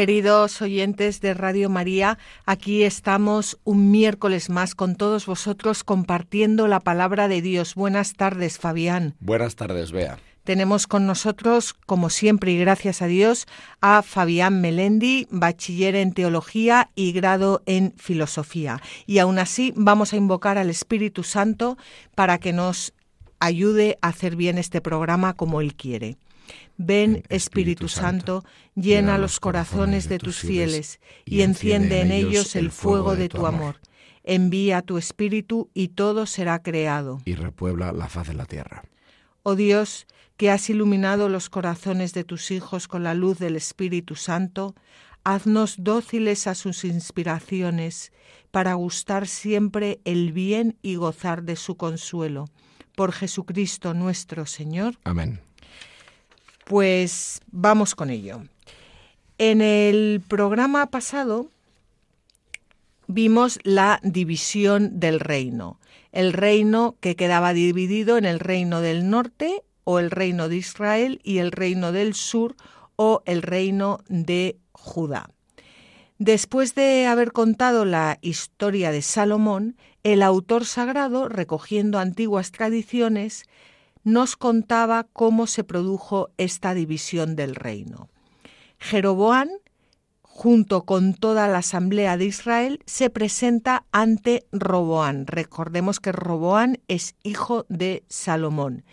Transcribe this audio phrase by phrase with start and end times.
[0.00, 6.80] Queridos oyentes de Radio María, aquí estamos un miércoles más con todos vosotros compartiendo la
[6.80, 7.74] palabra de Dios.
[7.74, 9.14] Buenas tardes, Fabián.
[9.20, 10.18] Buenas tardes, Bea.
[10.42, 13.46] Tenemos con nosotros, como siempre y gracias a Dios,
[13.82, 18.80] a Fabián Melendi, bachiller en teología y grado en filosofía.
[19.04, 21.76] Y aún así vamos a invocar al Espíritu Santo
[22.14, 22.94] para que nos
[23.38, 26.16] ayude a hacer bien este programa como Él quiere.
[26.82, 28.42] Ven, Espíritu Santo,
[28.74, 33.80] llena los corazones de tus fieles y enciende en ellos el fuego de tu amor.
[34.24, 37.20] Envía tu Espíritu y todo será creado.
[37.26, 38.82] Y repuebla la faz de la tierra.
[39.42, 40.06] Oh Dios,
[40.38, 44.74] que has iluminado los corazones de tus hijos con la luz del Espíritu Santo,
[45.22, 48.10] haznos dóciles a sus inspiraciones,
[48.50, 52.46] para gustar siempre el bien y gozar de su consuelo.
[52.96, 54.96] Por Jesucristo nuestro Señor.
[55.04, 55.40] Amén.
[56.70, 58.44] Pues vamos con ello.
[59.38, 61.48] En el programa pasado
[63.08, 65.80] vimos la división del reino,
[66.12, 71.20] el reino que quedaba dividido en el reino del norte o el reino de Israel
[71.24, 72.54] y el reino del sur
[72.94, 75.28] o el reino de Judá.
[76.18, 83.48] Después de haber contado la historia de Salomón, el autor sagrado, recogiendo antiguas tradiciones,
[84.04, 88.08] nos contaba cómo se produjo esta división del reino.
[88.78, 89.50] Jeroboán,
[90.22, 95.26] junto con toda la asamblea de Israel, se presenta ante Roboán.
[95.26, 98.84] Recordemos que Roboán es hijo de Salomón.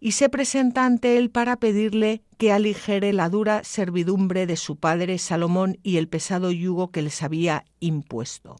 [0.00, 5.18] Y se presenta ante él para pedirle que aligere la dura servidumbre de su padre
[5.18, 8.56] Salomón y el pesado yugo que les había impuesto.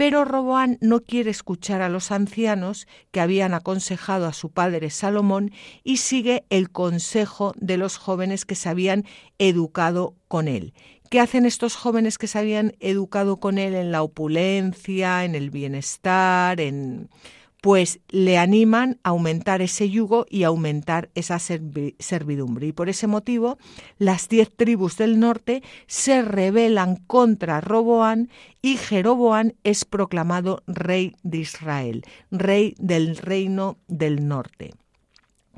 [0.00, 5.52] Pero Roboán no quiere escuchar a los ancianos que habían aconsejado a su padre Salomón
[5.84, 9.04] y sigue el consejo de los jóvenes que se habían
[9.36, 10.72] educado con él.
[11.10, 15.50] ¿Qué hacen estos jóvenes que se habían educado con él en la opulencia, en el
[15.50, 17.10] bienestar, en
[17.60, 22.66] pues le animan a aumentar ese yugo y aumentar esa servidumbre.
[22.66, 23.58] Y por ese motivo,
[23.98, 28.30] las diez tribus del norte se rebelan contra Roboán
[28.62, 34.72] y Jeroboán es proclamado rey de Israel, rey del reino del norte.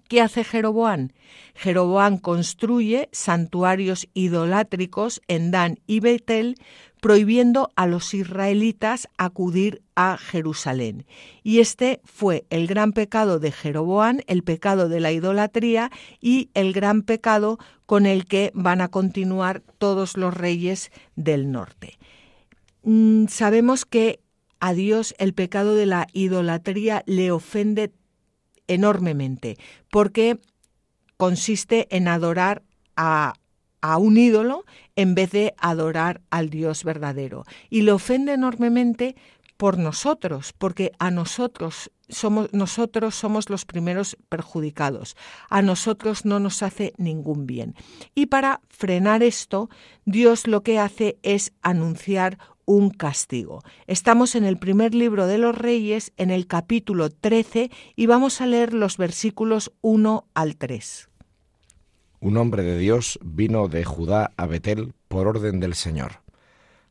[0.09, 1.15] ¿Qué hace Jeroboán?
[1.55, 6.57] Jeroboán construye santuarios idolátricos en Dan y Betel,
[7.03, 11.05] prohibiendo a los israelitas acudir a Jerusalén.
[11.43, 16.73] Y este fue el gran pecado de Jeroboán, el pecado de la idolatría y el
[16.73, 21.99] gran pecado con el que van a continuar todos los reyes del norte.
[22.85, 24.21] Mm, sabemos que
[24.61, 27.93] a Dios el pecado de la idolatría le ofende
[28.69, 29.59] enormemente,
[29.91, 30.39] porque
[31.17, 32.62] consiste en adorar
[32.95, 33.35] a
[33.99, 34.65] un ídolo
[34.97, 37.45] en vez de adorar al Dios verdadero.
[37.71, 39.17] Y le ofende enormemente
[39.57, 45.17] por nosotros, porque a nosotros somos nosotros somos los primeros perjudicados.
[45.49, 47.75] A nosotros no nos hace ningún bien.
[48.15, 49.71] Y para frenar esto,
[50.05, 53.63] Dios lo que hace es anunciar un castigo.
[53.87, 58.47] Estamos en el primer libro de los Reyes, en el capítulo 13, y vamos a
[58.47, 61.09] leer los versículos 1 al 3.
[62.22, 66.22] Un hombre de Dios vino de Judá a Betel por orden del Señor,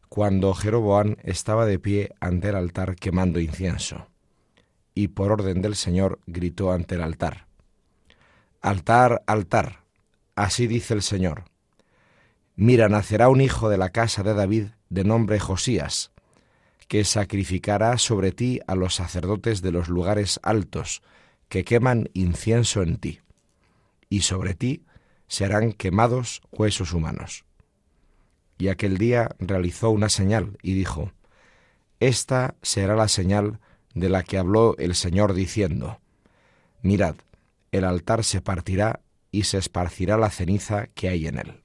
[0.10, 4.08] cuando Jeroboán estaba de pie ante el altar quemando incienso,
[4.94, 7.48] y por orden del Señor gritó ante el altar,
[8.60, 9.86] Altar, altar,
[10.36, 11.46] así dice el Señor,
[12.58, 16.12] Mira, nacerá un hijo de la casa de David de nombre Josías,
[16.90, 21.02] que sacrificará sobre ti a los sacerdotes de los lugares altos,
[21.48, 23.22] que queman incienso en ti,
[24.10, 24.84] y sobre ti
[25.32, 27.46] serán quemados huesos humanos.
[28.58, 31.14] Y aquel día realizó una señal y dijo,
[32.02, 33.62] Esta será la señal
[33.94, 36.02] de la que habló el Señor diciendo,
[36.82, 37.16] Mirad,
[37.72, 39.00] el altar se partirá
[39.32, 41.61] y se esparcirá la ceniza que hay en él.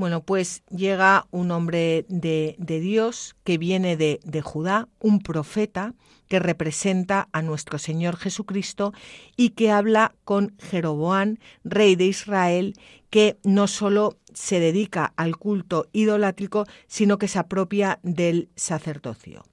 [0.00, 5.92] Bueno, pues llega un hombre de, Dios que viene de, de, Judá, un profeta
[6.26, 8.94] que representa a nuestro Señor Jesucristo
[9.36, 12.78] y que habla con Jeroboán, rey de Israel,
[13.10, 19.49] que no solo se dedica al culto idolátrico, sino que se apropia del sacerdocio.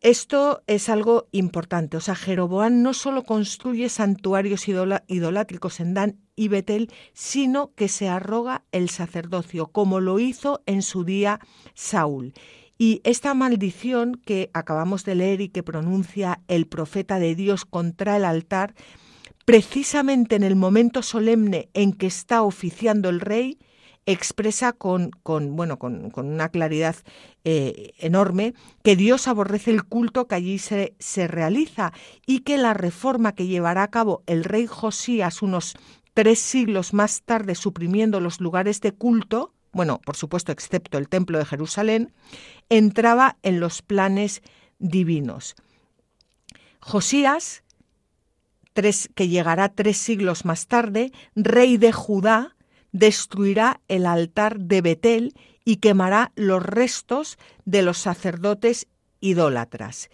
[0.00, 1.96] Esto es algo importante.
[1.96, 8.08] O sea, Jeroboán no solo construye santuarios idolátricos en Dan y Betel, sino que se
[8.08, 11.40] arroga el sacerdocio, como lo hizo en su día
[11.74, 12.34] Saúl.
[12.78, 18.18] Y esta maldición que acabamos de leer y que pronuncia el profeta de Dios contra
[18.18, 18.74] el altar,
[19.46, 23.58] precisamente en el momento solemne en que está oficiando el rey,
[24.06, 26.96] expresa con, con bueno, con, una claridad
[27.44, 31.92] eh, enorme que Dios aborrece el culto que allí se, se realiza
[32.24, 35.76] y que la reforma que llevará a cabo el rey Josías unos
[36.14, 41.38] tres siglos más tarde suprimiendo los lugares de culto, bueno, por supuesto, excepto el templo
[41.38, 42.14] de Jerusalén,
[42.70, 44.40] entraba en los planes
[44.78, 45.54] divinos.
[46.80, 47.64] Josías,
[48.72, 52.55] tres, que llegará tres siglos más tarde, rey de Judá,
[52.98, 55.34] destruirá el altar de Betel
[55.64, 58.86] y quemará los restos de los sacerdotes
[59.20, 60.08] idólatras.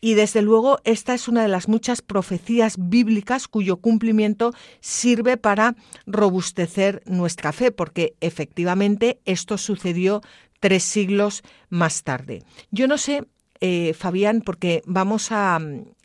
[0.00, 5.76] Y desde luego esta es una de las muchas profecías bíblicas cuyo cumplimiento sirve para
[6.06, 10.20] robustecer nuestra fe, porque efectivamente esto sucedió
[10.60, 12.42] tres siglos más tarde.
[12.70, 13.24] Yo no sé,
[13.60, 15.60] eh, Fabián, porque vamos a,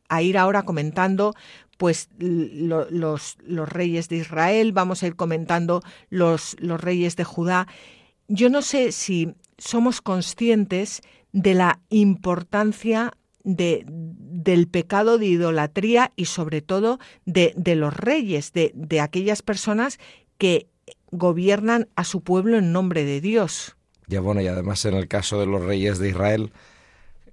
[0.09, 1.33] a ir ahora comentando
[1.77, 7.67] pues los, los, reyes de Israel, vamos a ir comentando los, reyes de Judá.
[8.27, 11.01] Yo no sé si somos conscientes
[11.31, 13.13] de la importancia
[13.43, 19.41] de, del pecado de idolatría y sobre todo de, de los reyes, de, de aquellas
[19.41, 19.99] personas
[20.37, 20.67] que
[21.11, 23.77] gobiernan a su pueblo en nombre de Dios.
[24.07, 26.51] Ya bueno, y además en el caso de los reyes de Israel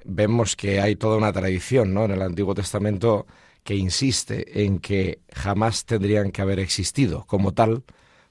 [0.05, 2.05] vemos que hay toda una tradición, ¿no?
[2.05, 3.27] En el Antiguo Testamento
[3.65, 7.85] que insiste en que jamás tendrían que haber existido como tal,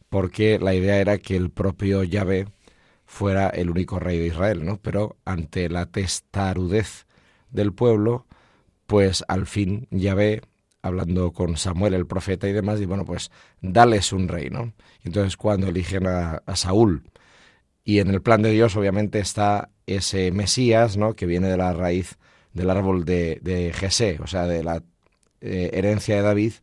[0.09, 2.47] porque la idea era que el propio Yahvé
[3.06, 4.77] fuera el único rey de Israel, ¿no?
[4.77, 7.07] Pero ante la testarudez
[7.50, 8.27] del pueblo,
[8.85, 10.41] pues al fin Yahvé,
[10.83, 13.31] hablando con Samuel el profeta y demás, y bueno, pues
[13.62, 14.74] dales un rey, ¿no?
[15.03, 17.03] Entonces cuando eligen a, Saúl,
[17.83, 21.15] y en el plan de Dios obviamente está ese Mesías, ¿no?
[21.15, 22.18] Que viene de la raíz
[22.53, 24.83] del árbol de, de Jesé, o sea, de la
[25.45, 26.54] eh, herencia de David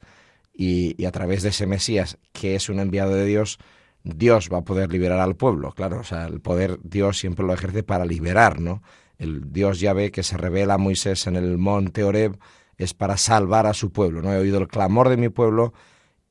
[0.55, 3.59] y, a través de ese Mesías, que es un enviado de Dios,
[4.03, 7.53] Dios va a poder liberar al pueblo, claro, o sea, el poder Dios siempre lo
[7.53, 8.83] ejerce para liberar, ¿no?
[9.19, 12.39] El Dios ya ve que se revela a Moisés en el monte Oreb
[12.79, 14.33] es para salvar a su pueblo, ¿no?
[14.33, 15.75] He oído el clamor de mi pueblo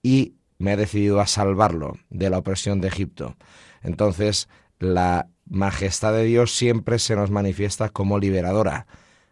[0.01, 3.35] y me he decidido a salvarlo de la opresión de Egipto.
[3.83, 4.49] Entonces,
[4.79, 8.87] la majestad de Dios siempre se nos manifiesta como liberadora,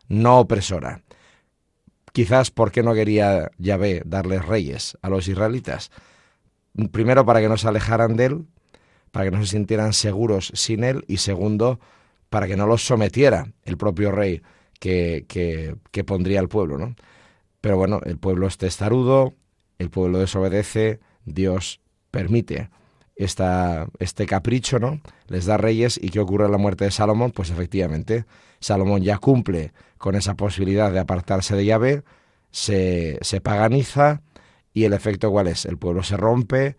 [0.08, 1.02] no opresora.
[2.18, 5.92] Quizás porque no quería Yahvé darles reyes a los israelitas.
[6.92, 8.46] Primero para que no se alejaran de él,
[9.12, 11.80] para que no se sintieran seguros sin él, y segundo,
[12.31, 14.42] para que no los sometiera el propio rey
[14.80, 16.80] que, que, pondría al pueblo.
[16.80, 16.96] ¿no?
[17.62, 19.36] Pero bueno, el pueblo es testarudo,
[19.78, 22.72] el pueblo desobedece, Dios permite
[23.18, 25.02] esta, este capricho, ¿no?
[25.28, 27.31] Les da reyes y ¿qué ocurre en la muerte de Salomón?
[27.31, 28.26] Pues efectivamente,
[28.59, 32.04] Salomón ya cumple con esa posibilidad de apartarse de Yahvé,
[32.52, 34.21] se, se paganiza
[34.74, 35.66] y el efecto cuál es?
[35.66, 36.78] El pueblo se rompe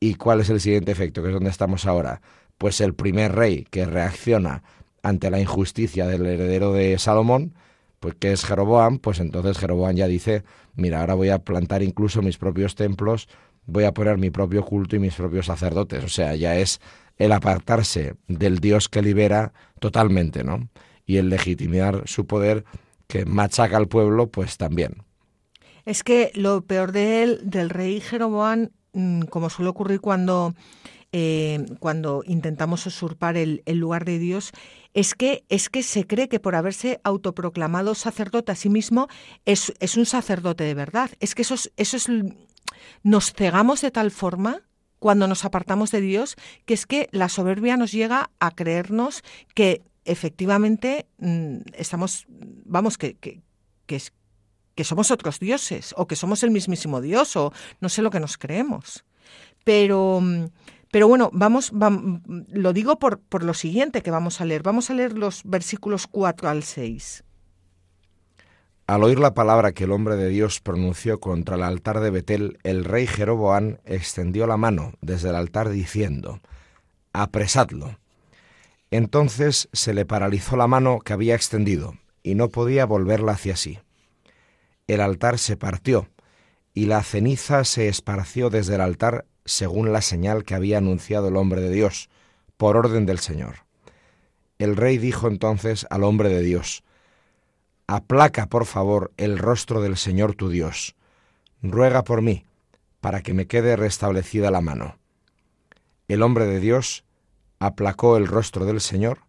[0.00, 1.22] y ¿cuál es el siguiente efecto?
[1.22, 2.22] Que es donde estamos ahora.
[2.56, 4.62] Pues el primer rey que reacciona
[5.02, 7.54] ante la injusticia del heredero de Salomón,
[8.00, 12.22] pues que es Jeroboam, pues entonces Jeroboam ya dice, mira, ahora voy a plantar incluso
[12.22, 13.28] mis propios templos,
[13.66, 16.04] voy a poner mi propio culto y mis propios sacerdotes.
[16.04, 16.80] O sea, ya es
[17.16, 20.68] el apartarse del Dios que libera totalmente, ¿no?
[21.06, 22.64] Y el legitimar su poder
[23.06, 25.02] que machaca al pueblo, pues también.
[25.84, 30.54] Es que lo peor de él, del rey Jeroboam, mm, como suele ocurrir cuando,
[31.12, 34.52] eh, cuando intentamos usurpar el, lugar de Dios,
[34.94, 39.08] es que, es que se cree que por haberse autoproclamado sacerdote a sí mismo
[39.44, 41.10] es, es un sacerdote de verdad.
[41.20, 42.08] Es que eso eso es
[43.02, 44.62] nos cegamos de tal forma
[44.98, 49.22] cuando nos apartamos de Dios que es que la soberbia nos llega a creernos
[49.54, 53.40] que efectivamente mm, estamos, vamos, que, que,
[53.86, 58.20] que, somos otros dioses o que somos el mismísimo Dios o no sé lo que
[58.20, 59.04] nos creemos.
[59.64, 60.46] Pero, mm,
[60.90, 64.62] pero bueno, vamos, vamos lo digo por, por lo siguiente que vamos a leer.
[64.62, 67.24] Vamos a leer los versículos 4 al 6.
[68.86, 72.58] Al oír la palabra que el hombre de Dios pronunció contra el altar de Betel,
[72.64, 76.40] el rey Jeroboán extendió la mano desde el altar diciendo,
[77.14, 77.98] Apresadlo.
[78.90, 83.78] Entonces se le paralizó la mano que había extendido, y no podía volverla hacia sí.
[84.86, 86.08] El altar se partió,
[86.74, 91.36] y la ceniza se esparció desde el altar según la señal que había anunciado el
[91.36, 92.10] hombre de Dios,
[92.58, 93.64] por orden del Señor.
[94.58, 96.84] El rey dijo entonces al hombre de Dios,
[97.86, 100.96] Aplaca, por favor, el rostro del Señor tu Dios.
[101.62, 102.44] Ruega por mí,
[103.00, 104.98] para que me quede restablecida la mano.
[106.08, 107.04] El hombre de Dios
[107.58, 109.20] aplacó el rostro del Señor,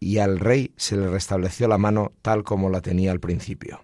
[0.00, 3.82] y al rey se le restableció la mano tal como la tenía al principio.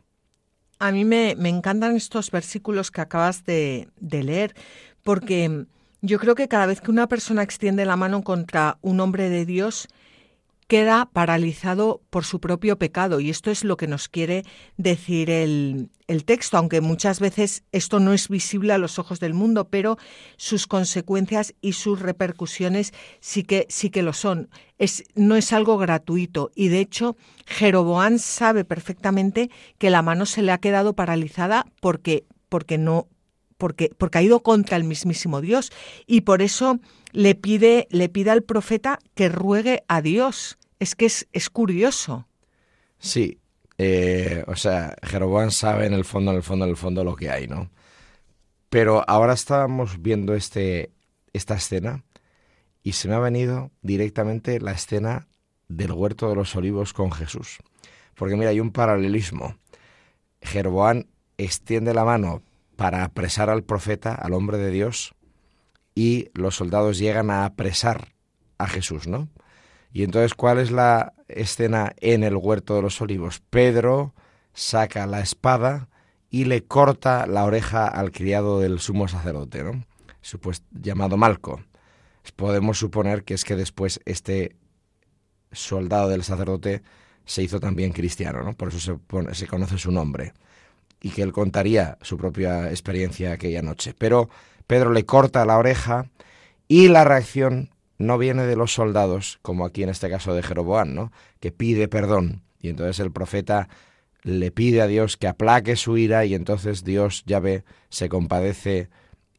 [0.78, 4.54] A mí me, encantan estos versículos que acabas de, de leer,
[5.02, 5.66] porque
[6.00, 9.46] yo creo que cada vez que una persona extiende la mano contra un hombre de
[9.46, 9.88] Dios,
[10.72, 13.20] queda paralizado por su propio pecado.
[13.20, 14.42] Y esto es lo que nos quiere
[14.78, 15.90] decir el,
[16.24, 19.98] texto, aunque muchas veces esto no es visible a los ojos del mundo, pero
[20.38, 24.48] sus consecuencias y sus repercusiones sí que, sí que lo son.
[24.78, 26.50] Es, no es algo gratuito.
[26.54, 32.24] Y de hecho, Jeroboán sabe perfectamente que la mano se le ha quedado paralizada porque,
[32.48, 33.08] porque no.
[33.58, 35.70] Porque, porque ha ido contra el mismísimo Dios
[36.06, 36.80] y por eso
[37.12, 42.26] le pide, le pide al profeta que ruegue a Dios es que es, curioso.
[42.98, 43.38] Sí,
[43.78, 47.14] eh, o sea, Jeroboam sabe en el fondo, en el fondo, en el fondo lo
[47.14, 47.70] que hay, ¿no?
[48.68, 50.90] Pero ahora estábamos viendo este,
[51.32, 52.04] esta escena
[52.82, 55.28] y se me ha venido directamente la escena
[55.68, 57.58] del huerto de los olivos con Jesús.
[58.16, 59.56] Porque mira, hay un paralelismo.
[60.40, 61.04] Jeroboam
[61.38, 62.42] extiende la mano
[62.74, 65.14] para apresar al profeta, al hombre de Dios,
[65.94, 68.08] y los soldados llegan a apresar
[68.58, 69.28] a Jesús, ¿no?
[69.92, 73.42] Y entonces, ¿cuál es la escena en el huerto de los olivos?
[73.50, 74.14] Pedro
[74.54, 75.88] saca la espada
[76.30, 79.84] y le corta la oreja al criado del sumo sacerdote, ¿no?
[80.22, 81.60] Supuesto, llamado Malco.
[82.36, 84.56] Podemos suponer que es que después este
[85.50, 86.82] soldado del sacerdote
[87.26, 88.54] se hizo también cristiano, ¿no?
[88.54, 90.32] Por eso se, se conoce su nombre.
[91.02, 93.94] Y que él contaría su propia experiencia aquella noche.
[93.98, 94.30] Pero
[94.66, 96.06] Pedro le corta la oreja
[96.68, 100.94] y la reacción no viene de los soldados, como aquí en este caso de Jeroboam,
[100.94, 101.12] ¿no?
[101.40, 102.42] que pide perdón.
[102.60, 103.68] Y entonces el profeta
[104.22, 108.88] le pide a Dios que aplaque su ira y entonces Dios ya ve, se compadece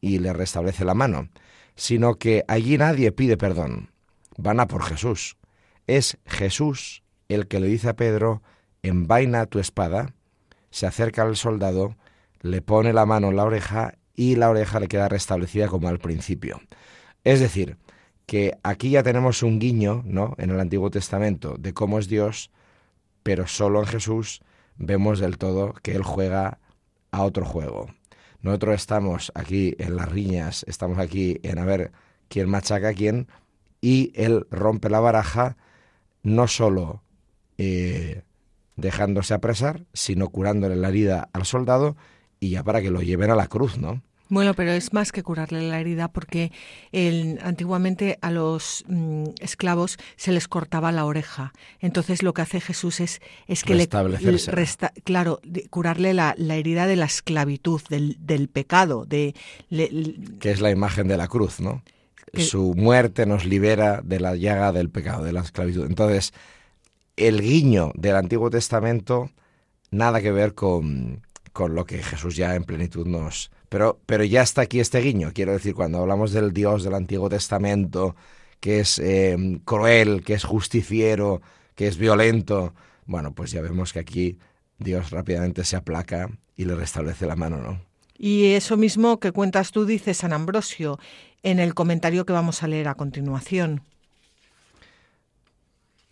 [0.00, 1.28] y le restablece la mano.
[1.74, 3.90] Sino que allí nadie pide perdón.
[4.36, 5.36] Van a por Jesús.
[5.86, 8.42] Es Jesús el que le dice a Pedro,
[8.82, 10.14] envaina tu espada,
[10.70, 11.96] se acerca al soldado,
[12.40, 15.98] le pone la mano en la oreja y la oreja le queda restablecida como al
[15.98, 16.60] principio.
[17.24, 17.78] Es decir,
[18.26, 20.34] que aquí ya tenemos un guiño, ¿no?
[20.38, 22.50] En el Antiguo Testamento de cómo es Dios,
[23.22, 24.40] pero solo en Jesús
[24.76, 26.58] vemos del todo que Él juega
[27.10, 27.88] a otro juego.
[28.40, 31.92] Nosotros estamos aquí en las riñas, estamos aquí en a ver
[32.28, 33.28] quién machaca a quién,
[33.80, 35.56] y Él rompe la baraja
[36.22, 37.02] no solo
[37.58, 38.22] eh,
[38.76, 41.96] dejándose apresar, sino curándole la herida al soldado
[42.40, 44.02] y ya para que lo lleven a la cruz, ¿no?
[44.28, 46.50] Bueno, pero es más que curarle la herida porque
[46.92, 51.52] el, antiguamente a los mm, esclavos se les cortaba la oreja.
[51.80, 53.86] Entonces lo que hace Jesús es, es que le,
[54.46, 55.40] resta, claro,
[55.70, 59.34] curarle la, herida de la esclavitud, del, del pecado, de
[60.40, 61.82] que es la imagen de la cruz, ¿no?
[62.32, 65.86] Su muerte nos libera de la llaga del pecado, de la esclavitud.
[65.86, 66.32] Entonces,
[67.16, 69.30] el guiño del Antiguo Testamento
[69.90, 74.42] nada que ver con, con lo que Jesús ya en plenitud nos, pero, pero ya
[74.42, 75.32] está aquí este guiño.
[75.34, 78.14] Quiero decir, cuando hablamos del Dios del Antiguo Testamento,
[78.60, 81.42] que es eh, cruel, que es justiciero,
[81.74, 82.72] que es violento,
[83.04, 84.38] bueno, pues ya vemos que aquí
[84.78, 87.80] Dios rápidamente se aplaca y le restablece la mano, ¿no?
[88.16, 91.00] Y eso mismo que cuentas tú, dice San Ambrosio,
[91.42, 93.82] en el comentario que vamos a leer a continuación.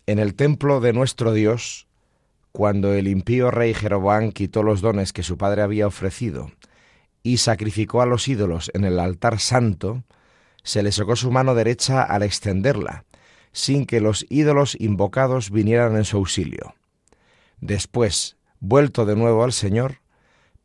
[0.05, 1.87] En el templo de nuestro Dios,
[2.51, 6.51] cuando el impío rey Jeroboam quitó los dones que su padre había ofrecido
[7.23, 10.03] y sacrificó a los ídolos en el altar santo,
[10.63, 13.05] se le socó su mano derecha al extenderla,
[13.53, 16.75] sin que los ídolos invocados vinieran en su auxilio.
[17.59, 20.01] Después, vuelto de nuevo al Señor,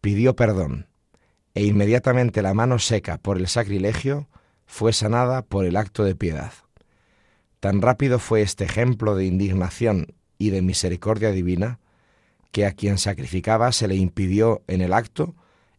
[0.00, 0.88] pidió perdón,
[1.54, 4.28] e inmediatamente la mano seca por el sacrilegio
[4.66, 6.52] fue sanada por el acto de piedad.
[7.60, 11.80] Tan rápido fue este ejemplo de indignación y de misericordia divina,
[12.52, 15.34] que a quien sacrificaba se le impidió en el acto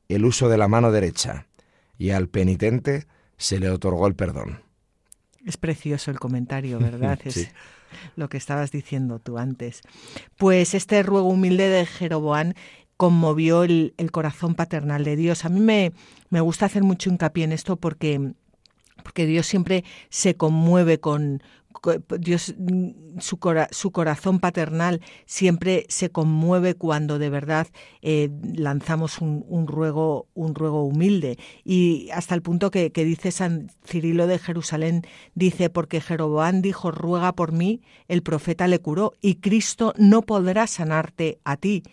[0.09, 1.47] el uso de la mano derecha
[1.97, 3.05] y al penitente
[3.37, 4.61] se le otorgó el perdón.
[5.45, 7.19] Es precioso el comentario, ¿verdad?
[7.23, 7.49] Es
[8.15, 9.81] lo que estabas diciendo tú antes.
[10.35, 12.55] Pues este ruego humilde de Jeroboán
[12.97, 15.45] conmovió el, corazón paternal de Dios.
[15.45, 15.93] A mí me,
[16.29, 18.33] me gusta hacer mucho hincapié en esto porque
[19.01, 21.41] porque Dios siempre se conmueve con,
[22.19, 22.55] Dios,
[23.19, 23.37] su,
[23.91, 27.67] corazón paternal siempre se conmueve cuando de verdad
[28.01, 31.37] eh, lanzamos un, ruego, un ruego humilde.
[31.63, 35.03] Y hasta el punto que, dice San Cirilo de Jerusalén,
[35.35, 40.67] dice, porque Jeroboán dijo, ruega por mí, el profeta le curó, y Cristo no podrá
[40.67, 41.83] sanarte a ti.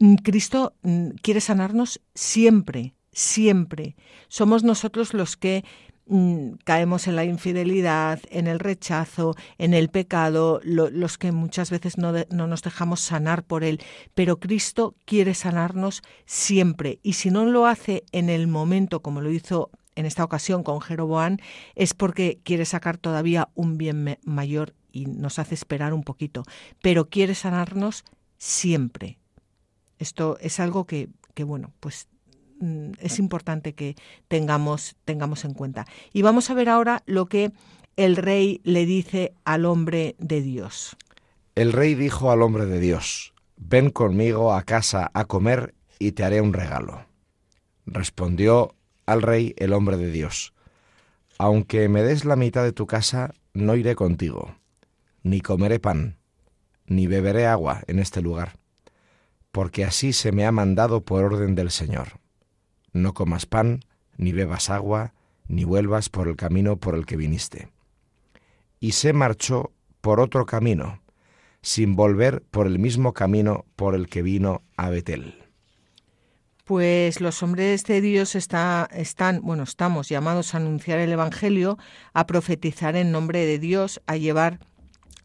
[0.00, 3.96] Mm, Cristo mm, quiere sanarnos siempre, siempre.
[4.28, 5.64] Somos nosotros los que
[6.12, 11.98] Mm, caemos en la infidelidad, en el rechazo, en el pecado, los que muchas veces
[11.98, 13.80] no, no, nos dejamos sanar por él.
[14.12, 19.30] Pero Cristo quiere sanarnos siempre y si no lo hace en el momento como lo
[19.30, 21.38] hizo en esta ocasión con Jeroboán,
[21.76, 26.42] es porque quiere sacar todavía un bien mayor y nos hace esperar un poquito.
[26.82, 28.04] Pero quiere sanarnos
[28.36, 29.20] siempre.
[30.00, 32.08] Esto es algo que, que bueno, pues
[32.98, 33.96] es importante que
[34.28, 35.86] tengamos, tengamos en cuenta.
[36.12, 37.52] Y vamos a ver ahora lo que
[37.96, 40.96] el rey le dice al hombre de Dios.
[41.54, 46.24] El rey dijo al hombre de Dios, ven conmigo a casa a comer y te
[46.24, 47.06] haré un regalo.
[47.86, 48.74] Respondió
[49.06, 50.54] al rey el hombre de Dios,
[51.38, 54.54] aunque me des la mitad de tu casa, no iré contigo,
[55.22, 56.18] ni comeré pan,
[56.86, 58.58] ni beberé agua en este lugar,
[59.50, 62.20] porque así se me ha mandado por orden del Señor
[62.92, 63.80] no comas pan,
[64.16, 65.14] ni bebas agua,
[65.48, 67.68] ni vuelvas por el camino por el que viniste.
[68.78, 71.02] Y se marchó por otro camino,
[71.62, 75.34] sin volver por el mismo camino por el que vino a Betel.
[76.64, 81.78] Pues los hombres de Dios está, están, bueno, estamos llamados a anunciar el Evangelio,
[82.12, 84.60] a profetizar en nombre de Dios, a llevar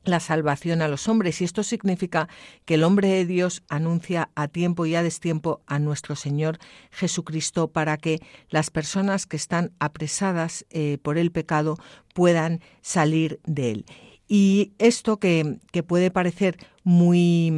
[0.06, 1.42] la salvación a los hombres.
[1.42, 2.28] Y esto significa
[2.66, 6.58] que el hombre de Dios anuncia a tiempo y a destiempo a nuestro Señor
[6.92, 8.20] Jesucristo para que
[8.50, 11.78] las personas que están apresadas eh, por el pecado
[12.14, 13.86] puedan salir de él.
[14.28, 17.52] Y esto que, que puede parecer muy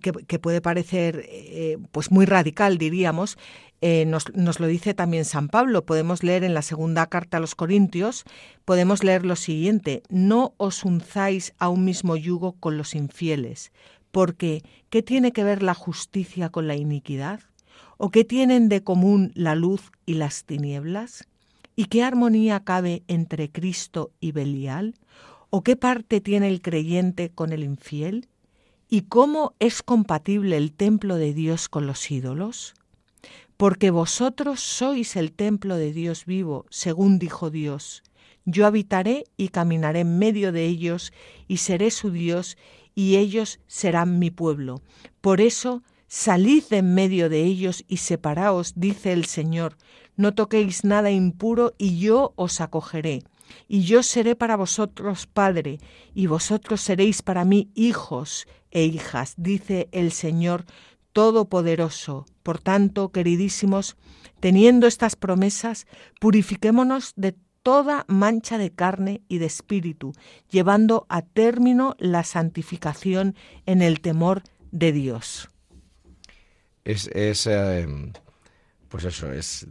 [0.00, 3.38] que, puede parecer eh, pues muy radical, diríamos,
[3.80, 5.84] eh, nos, lo dice también San Pablo.
[5.84, 8.24] Podemos leer en la segunda carta a los Corintios,
[8.64, 13.72] podemos leer lo siguiente, no os unzáis a un mismo yugo con los infieles,
[14.10, 17.40] porque ¿qué tiene que ver la justicia con la iniquidad?
[17.96, 21.26] ¿O qué tienen de común la luz y las tinieblas?
[21.76, 24.94] ¿Y qué armonía cabe entre Cristo y Belial?
[25.50, 28.28] ¿O qué parte tiene el creyente con el infiel?
[28.88, 32.74] ¿Y cómo es compatible el templo de Dios con los ídolos?
[33.58, 38.04] porque vosotros sois el templo de Dios vivo, según dijo Dios.
[38.44, 41.12] Yo habitaré y caminaré en medio de ellos,
[41.48, 42.56] y seré su Dios,
[42.94, 44.80] y ellos serán mi pueblo.
[45.20, 49.76] Por eso, salid de en medio de ellos y separaos, dice el Señor.
[50.16, 53.24] No toquéis nada impuro, y yo os acogeré.
[53.66, 55.78] Y yo seré para vosotros padre,
[56.14, 60.64] y vosotros seréis para mí hijos e hijas, dice el Señor
[61.12, 62.26] Todopoderoso.
[62.42, 63.96] Por tanto, queridísimos,
[64.40, 65.86] teniendo estas promesas,
[66.20, 70.12] purifiquémonos de toda mancha de carne y de espíritu,
[70.50, 73.34] llevando a término la santificación
[73.66, 75.50] en el temor de Dios.
[76.84, 78.12] Es, em,
[78.88, 79.66] pues eso, es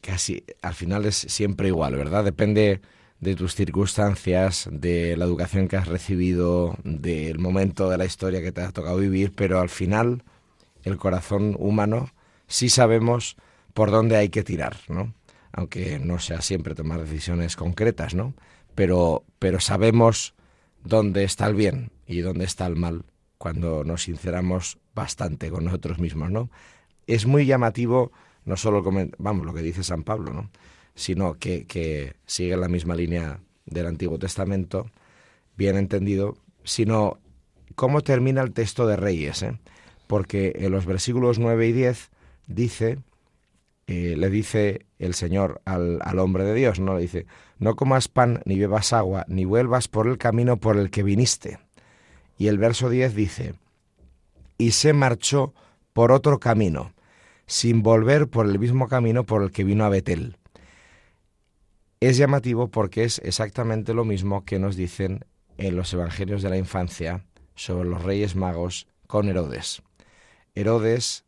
[0.00, 2.24] casi, al final es siempre igual, ¿verdad?
[2.24, 2.80] Depende
[3.22, 8.50] de tus circunstancias, de la educación que has recibido, del momento de la historia que
[8.50, 10.24] te ha tocado vivir, pero al final
[10.82, 12.10] el corazón humano,
[12.48, 13.36] sí sabemos
[13.74, 15.14] por dónde hay que tirar, ¿no?
[15.52, 18.34] Aunque no sea siempre tomar decisiones concretas, ¿no?
[18.74, 20.34] Pero, pero sabemos
[20.82, 23.04] dónde está el bien y dónde está el mal
[23.38, 26.50] cuando nos sinceramos bastante con nosotros mismos, ¿no?
[27.06, 28.10] Es muy llamativo
[28.44, 28.82] no solo
[29.18, 30.50] vamos lo que dice San Pablo, ¿no?
[30.94, 34.90] Sino que, sigue la misma línea del Antiguo Testamento,
[35.56, 37.18] bien entendido, sino
[37.74, 39.42] cómo termina el texto de Reyes.
[39.42, 39.58] ¿eh?
[40.12, 42.10] porque en los versículos 9 y 10
[42.46, 42.98] dice,
[43.86, 46.96] eh, le dice el Señor al, al, hombre de Dios, ¿no?
[46.96, 47.24] Le dice,
[47.58, 51.60] no comas pan, ni bebas agua, ni vuelvas por el camino por el que viniste.
[52.36, 53.54] Y el verso 10 dice,
[54.58, 55.54] y se marchó
[55.94, 56.92] por otro camino,
[57.46, 60.36] sin volver por el mismo camino por el que vino a Betel.
[62.02, 65.24] Es llamativo porque es exactamente lo mismo que nos dicen
[65.56, 69.82] en los Evangelios de la infancia sobre los reyes magos con Herodes.
[70.56, 71.24] Herodes,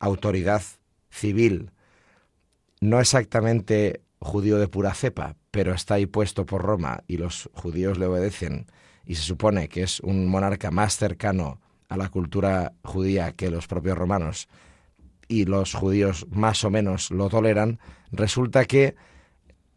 [0.00, 0.62] autoridad
[1.10, 1.70] civil,
[2.80, 7.96] no exactamente judío de pura cepa, pero está ahí puesto por Roma y los judíos
[7.96, 8.66] le obedecen.
[9.06, 13.68] Y se supone que es un monarca más cercano a la cultura judía que los
[13.68, 14.48] propios romanos.
[15.28, 17.78] Y los judíos más o menos lo toleran,
[18.10, 18.96] resulta que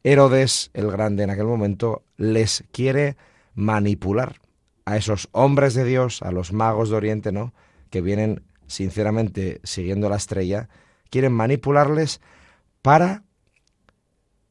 [0.07, 3.17] Herodes el Grande en aquel momento les quiere
[3.55, 4.39] manipular
[4.85, 7.53] a esos hombres de Dios, a los magos de Oriente, ¿no?
[7.89, 10.69] Que vienen sinceramente siguiendo la estrella,
[11.09, 12.21] quieren manipularles
[12.81, 13.23] para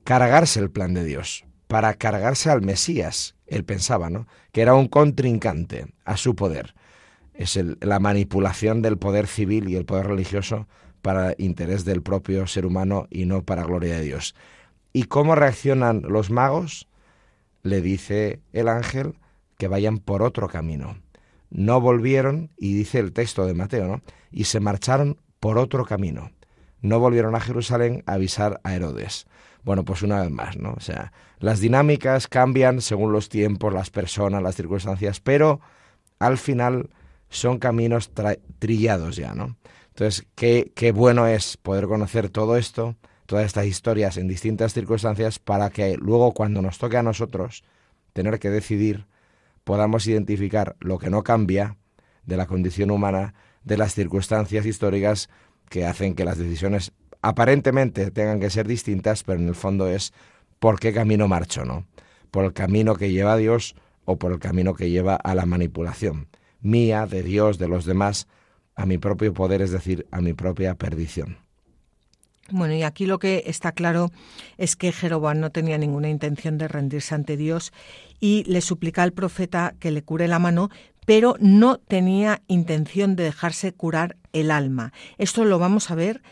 [0.05, 4.27] cargarse el plan de Dios, para cargarse al Mesías, él pensaba, ¿no?
[4.53, 6.75] Que era un contrincante a su poder.
[7.33, 10.69] Es la manipulación del poder civil y el poder religioso
[11.01, 14.35] para interés del propio ser humano y no para gloria de Dios.
[14.97, 16.89] ¿Y cómo reaccionan los magos?
[17.63, 19.19] Le dice el ángel
[19.59, 20.97] que vayan por otro camino.
[21.51, 24.01] No volvieron, y dice el texto de Mateo, ¿no?
[24.31, 26.31] Y se marcharon por otro camino.
[26.81, 29.27] No volvieron a Jerusalén a avisar a Herodes.
[29.65, 30.73] Bueno, pues una vez más, ¿no?
[30.75, 35.61] O sea, las dinámicas cambian según los tiempos, las personas, las circunstancias, pero
[36.21, 36.89] al final
[37.29, 38.13] son caminos
[38.59, 39.59] trillados ya, ¿no?
[39.89, 42.97] Entonces, qué, qué bueno es poder conocer todo esto,
[43.27, 47.65] todas estas historias en distintas circunstancias, para que luego cuando nos toque a nosotros
[48.13, 49.07] tener que decidir,
[49.65, 51.77] podamos identificar lo que no cambia
[52.25, 53.35] de la condición humana,
[53.65, 55.29] de las circunstancias históricas
[55.69, 60.13] que hacen que las decisiones aparentemente tengan que ser distintas, pero en el fondo es
[60.59, 61.87] por qué camino marcho, ¿no?
[62.31, 65.47] Por el camino que lleva a Dios o por el camino que lleva a la
[65.47, 66.29] manipulación
[66.61, 68.27] mía, de Dios, de los demás,
[68.75, 71.39] a mi propio poder, es decir, a mi propia perdición.
[72.51, 74.11] Bueno, y aquí lo que está claro
[74.57, 77.73] es que Jeroboam no tenía ninguna intención de rendirse ante Dios
[78.21, 80.71] y le suplica al profeta que le cure la mano,
[81.07, 84.93] pero no tenía intención de dejarse curar el alma.
[85.19, 86.23] Esto lo vamos a ver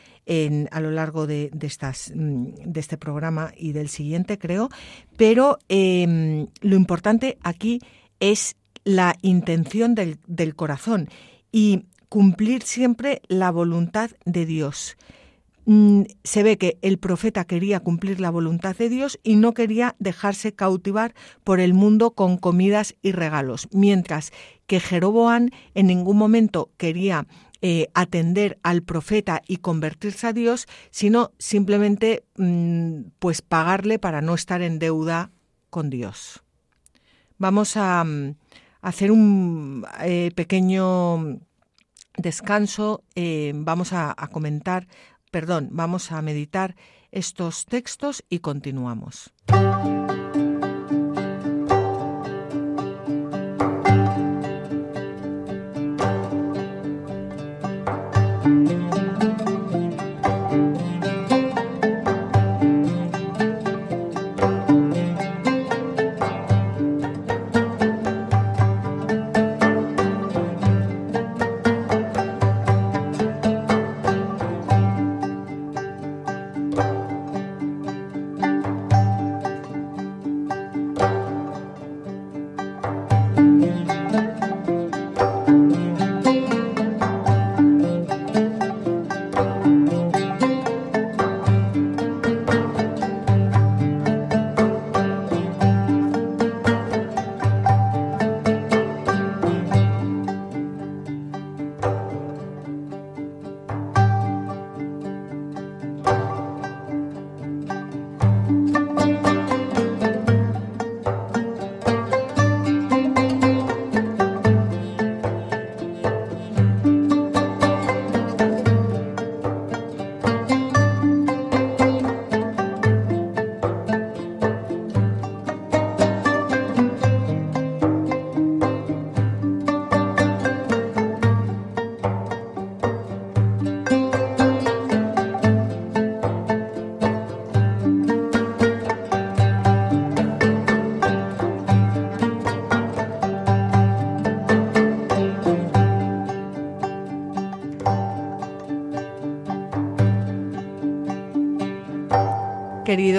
[0.70, 4.70] a lo largo de, estas, mm, de este programa y del siguiente, creo,
[5.16, 7.80] pero em, lo importante aquí
[8.20, 11.08] es la intención del, corazón
[11.52, 14.96] y cumplir siempre la voluntad de Dios
[15.66, 20.52] se ve que el profeta quería cumplir la voluntad de Dios y no quería dejarse
[20.52, 24.30] cautivar por el mundo con comidas y regalos, mientras
[24.66, 27.26] que Jeroboam en ningún momento quería
[27.62, 34.34] eh, atender al profeta y convertirse a Dios, sino simplemente mm, pues pagarle para no
[34.34, 35.30] estar en deuda
[35.70, 36.42] con Dios.
[37.38, 38.34] Vamos a, mm,
[38.82, 41.40] hacer un eh, pequeño
[42.18, 44.86] descanso, eh, vamos a comentar,
[45.34, 46.76] perdón, vamos a meditar
[47.10, 49.32] estos textos y continuamos.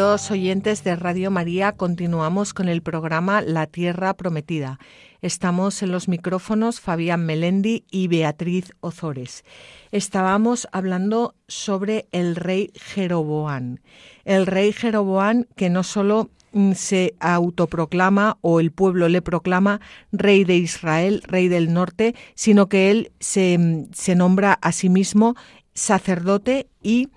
[0.05, 4.77] Oyentes de Radio María, continuamos con el programa La Tierra Prometida.
[5.23, 9.43] Estamos en los micrófonos Fabián Melendi y Beatriz Ozores.
[9.91, 13.81] Estábamos hablando sobre el rey Jeroboán.
[14.25, 20.43] El rey Jeroboán que no solo mm, se autoproclama o el pueblo le proclama rey
[20.43, 25.35] de Israel, rey del norte, sino que él se, mm, se nombra a sí mismo
[25.73, 27.09] sacerdote y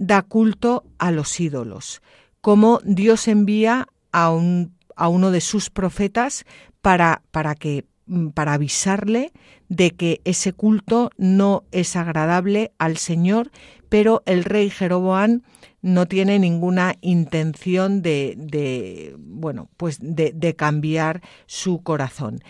[0.00, 2.00] da culto a los ídolos.
[2.40, 6.46] cómo Dios envía a, un, a uno de sus profetas
[6.80, 9.30] para, para que mm, para avisarle
[9.68, 13.50] de que ese culto no es agradable al Señor,
[13.90, 15.42] pero el rey Jeroboam
[15.82, 22.40] no tiene ninguna intención de, bueno, pues de, cambiar su corazón.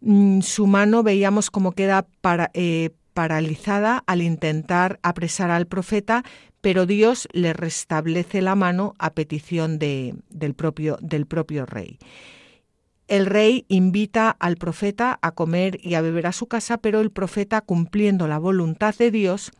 [0.00, 2.06] Mm, su mano veíamos como queda
[2.54, 6.24] eh, paralizada al intentar apresar al profeta,
[6.60, 10.98] pero Dios le restablece la mano a petición de, del, propio,
[11.66, 11.98] rey.
[13.08, 17.10] El rey invita al profeta a comer y a beber a su casa, pero el
[17.10, 19.52] profeta, cumpliendo la voluntad de Dios,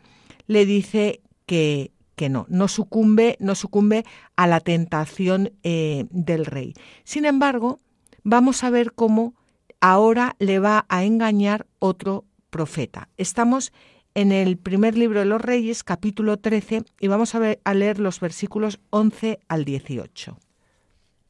[0.47, 4.05] le dice que, que no, no sucumbe, no sucumbe
[4.37, 6.75] a la tentación eh, del rey.
[7.05, 7.81] Sin embargo,
[8.23, 9.35] vamos a ver cómo
[9.81, 13.09] ahora le va a engañar otro profeta.
[13.17, 13.73] Estamos
[14.15, 18.81] en el primer libro de los Reyes, capítulo 13, y vamos a, leer los versículos
[18.91, 20.39] 11 al 18.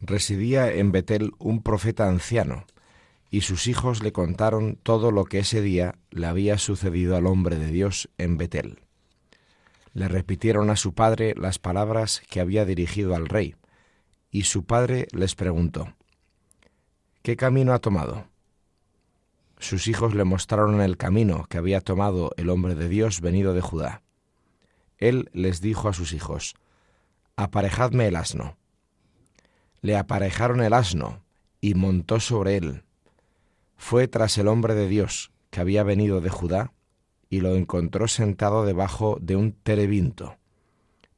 [0.01, 2.65] Residía en Betel un profeta anciano,
[3.31, 7.57] y sus hijos le contaron todo lo que ese día le había sucedido al hombre
[7.57, 8.81] de Dios en Betel
[9.93, 13.57] le repitieron a su padre las palabras que había dirigido al rey,
[14.31, 15.95] y su padre les preguntó,
[17.23, 18.27] ¿Qué camino ha tomado?
[19.61, 23.61] Sus hijos le mostraron el camino que había tomado el hombre de Dios venido de
[23.61, 24.03] Judá.
[24.97, 26.55] Él les dijo a sus hijos,
[27.37, 28.57] Aparejadme el asno.
[29.83, 31.23] Le aparejaron el asno,
[31.61, 32.85] y montó sobre él.
[33.77, 36.73] Fue tras el hombre de Dios, que había venido de Judá,
[37.29, 40.39] y lo encontró sentado debajo de un terebinto,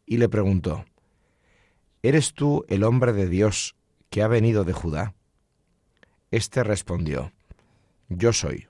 [0.04, 0.84] y le preguntó,
[2.02, 3.76] ¿Eres tú el hombre de Dios
[4.10, 5.14] que ha venido de Judá?
[6.32, 7.32] Este respondió,
[8.16, 8.68] Yo soy.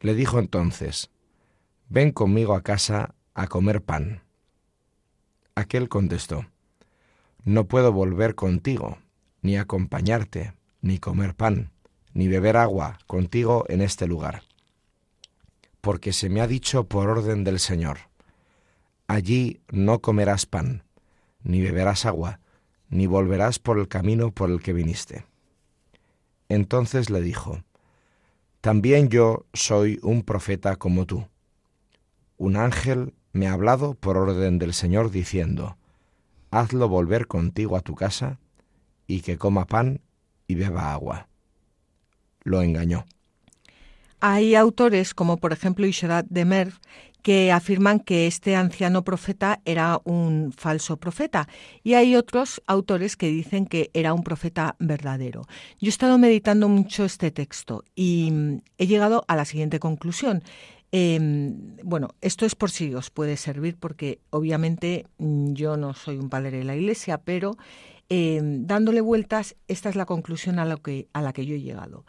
[0.00, 1.10] Le dijo entonces,
[1.88, 4.22] Ven conmigo a casa a comer pan.
[5.54, 6.46] Aquel contestó,
[7.44, 8.98] No puedo volver contigo,
[9.42, 11.70] ni acompañarte, ni comer pan,
[12.14, 14.42] ni beber agua contigo en este lugar
[15.82, 17.98] porque se me ha dicho por orden del Señor,
[19.08, 20.84] allí no comerás pan,
[21.42, 22.38] ni beberás agua,
[22.88, 25.26] ni volverás por el camino por el que viniste.
[26.48, 27.64] Entonces le dijo,
[28.62, 31.26] También yo soy un profeta como tú.
[32.36, 35.76] Un ángel me ha hablado por orden del Señor diciendo,
[36.52, 38.38] Hazlo volver contigo a tu casa,
[39.08, 40.00] y que coma pan
[40.46, 41.26] y beba agua.
[42.44, 43.04] Lo engañó.
[44.20, 46.74] Hay autores, como por ejemplo Isharat de Merv,
[47.22, 51.48] que afirman que este anciano profeta era un falso profeta
[51.82, 55.42] y hay otros autores que dicen que era un profeta verdadero.
[55.80, 60.42] Yo he estado meditando mucho este texto y mm, he llegado a la siguiente conclusión.
[60.94, 66.18] Em, bueno, esto es por si os puede servir porque obviamente mm, yo no soy
[66.18, 67.56] un padre de la iglesia, pero
[68.10, 72.04] em, dándole vueltas, esta es la conclusión a, la que yo he llegado.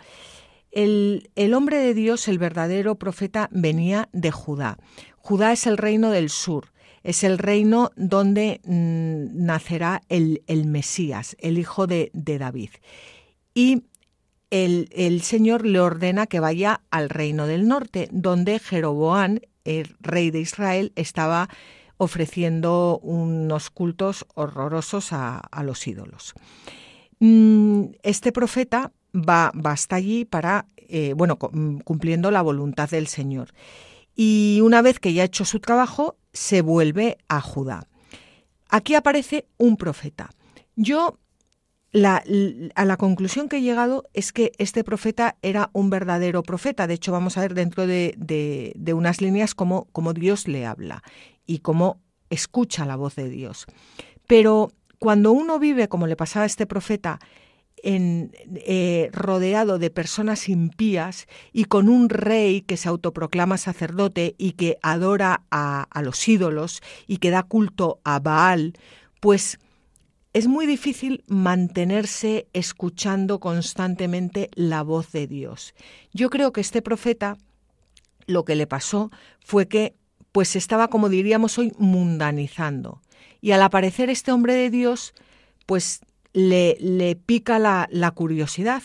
[0.73, 4.79] El, hombre de Dios, el verdadero profeta, venía de Judá.
[5.17, 11.59] Judá es el reino del sur, es el reino donde mm, nacerá el, Mesías, el
[11.59, 12.71] hijo de, David.
[13.53, 13.83] Y
[14.49, 20.39] el, Señor le ordena que vaya al reino del norte, donde Jeroboán, el rey de
[20.39, 21.49] Israel, estaba
[21.97, 26.33] ofreciendo unos cultos horrorosos a, a los ídolos.
[27.19, 33.49] Mm, este profeta va, hasta allí para, eh, bueno, mm, cumpliendo la voluntad del Señor.
[34.15, 37.87] Y una vez que ya ha hecho su trabajo, se vuelve a Judá.
[38.69, 40.29] Aquí aparece un profeta.
[40.75, 41.19] Yo
[41.93, 46.87] a la conclusión que he llegado es que este profeta era un verdadero profeta.
[46.87, 51.03] De hecho, vamos a ver dentro de, de, unas líneas cómo, cómo, Dios le habla
[51.45, 53.67] y cómo escucha la voz de Dios.
[54.25, 57.19] Pero cuando uno vive, como le pasaba a este profeta,
[57.83, 64.77] eh, rodeado de personas impías y con un rey que se autoproclama sacerdote y que
[64.81, 68.73] adora a, a los ídolos y que da culto a Baal,
[69.19, 69.59] pues
[70.31, 75.75] es muy difícil mantenerse escuchando constantemente la voz de Dios.
[76.13, 77.37] Yo creo que este profeta
[78.25, 79.95] lo que le pasó fue que
[80.31, 83.01] pues estaba como diríamos hoy mundanizando
[83.41, 85.13] y al aparecer este hombre de Dios
[85.65, 86.01] pues
[86.33, 88.83] le, le pica la, la, curiosidad.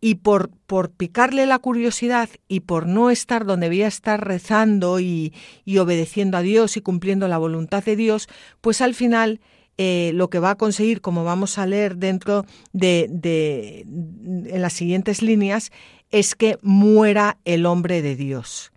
[0.00, 5.34] Y por, por, picarle la curiosidad y por no estar donde debía estar rezando y,
[5.64, 8.28] y, obedeciendo a Dios y cumpliendo la voluntad de Dios,
[8.60, 9.40] pues al final
[9.78, 14.72] eh, lo que va a conseguir, como vamos a leer dentro de, de en las
[14.72, 15.70] siguientes líneas,
[16.10, 18.72] es que muera el hombre de Dios.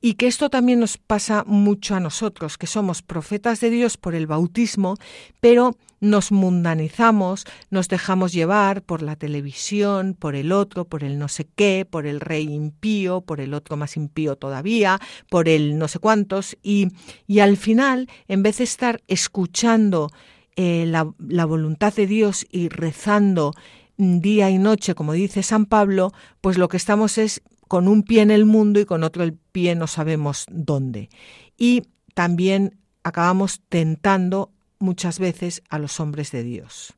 [0.00, 4.14] Y que esto también nos pasa mucho a nosotros, que somos profetas de Dios por
[4.14, 4.96] el bautismo,
[5.40, 11.28] pero nos mundanizamos, nos dejamos llevar por la televisión, por el otro, por el no
[11.28, 14.98] sé qué, por el rey impío, por el otro más impío todavía,
[15.30, 16.88] por el no sé cuántos, y,
[17.28, 20.10] y al final, en vez de estar escuchando
[20.56, 23.54] eh, la, la voluntad de Dios y rezando
[23.96, 28.22] día y noche, como dice San Pablo, pues lo que estamos es con un pie
[28.22, 31.10] en el mundo y con otro el pie no sabemos dónde.
[31.56, 31.84] Y
[32.14, 34.50] también acabamos tentando
[34.82, 36.94] muchas veces a los hombres de Dios.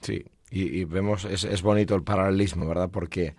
[0.00, 2.90] Sí, y, vemos, es, bonito el paralelismo, ¿verdad?
[2.90, 3.36] Porque,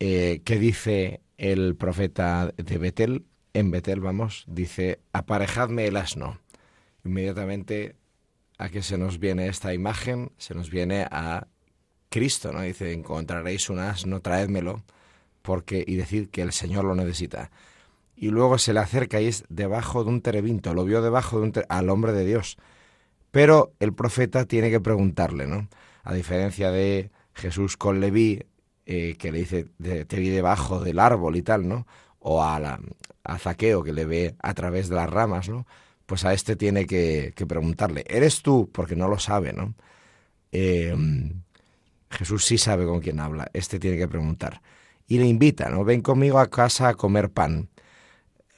[0.00, 3.24] eh, ¿qué dice el profeta de Betel?
[3.52, 6.38] En Betel, vamos, dice, aparejadme el asno.
[7.04, 7.96] Inmediatamente,
[8.58, 10.32] ¿a qué se nos viene esta imagen?
[10.38, 11.46] Se nos viene a
[12.08, 12.62] Cristo, ¿no?
[12.62, 14.82] Dice, encontraréis un asno, traédmelo,
[15.42, 17.50] porque, y decir que el Señor lo necesita
[18.16, 21.46] y luego se le acerca y es debajo de un terebinto, lo vio debajo de
[21.46, 22.56] un al hombre de Dios.
[23.30, 25.68] Pero el profeta tiene que preguntarle, ¿no?
[26.04, 28.44] A diferencia de Jesús con Leví,
[28.86, 29.64] eh, que le dice,
[30.06, 31.86] te vi debajo del árbol y tal, ¿no?
[32.20, 32.80] O a, la,
[33.24, 35.66] a Zaqueo, que le ve a través de las ramas, ¿no?
[36.06, 38.70] Pues a este tiene que, que preguntarle, ¿eres tú?
[38.72, 39.74] Porque no lo sabe, ¿no?
[40.52, 40.94] Eh,
[42.10, 44.62] Jesús sí sabe con quién habla, este tiene que preguntar.
[45.08, 45.84] Y le invita, ¿no?
[45.84, 47.68] Ven conmigo a casa a comer pan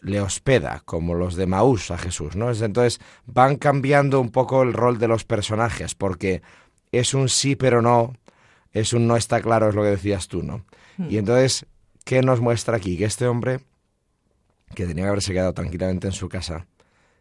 [0.01, 2.51] le hospeda, como los de Maús a Jesús, ¿no?
[2.53, 6.43] Entonces van cambiando un poco el rol de los personajes, porque
[6.93, 8.15] es un sí pero no,
[8.73, 10.65] es un no está claro, es lo que decías tú, ¿no?
[10.97, 11.09] Hmm.
[11.11, 11.67] Y entonces,
[12.05, 12.97] ¿qué nos muestra aquí?
[12.97, 13.61] Que este hombre,
[14.75, 16.67] que tenía que haberse quedado tranquilamente en su casa,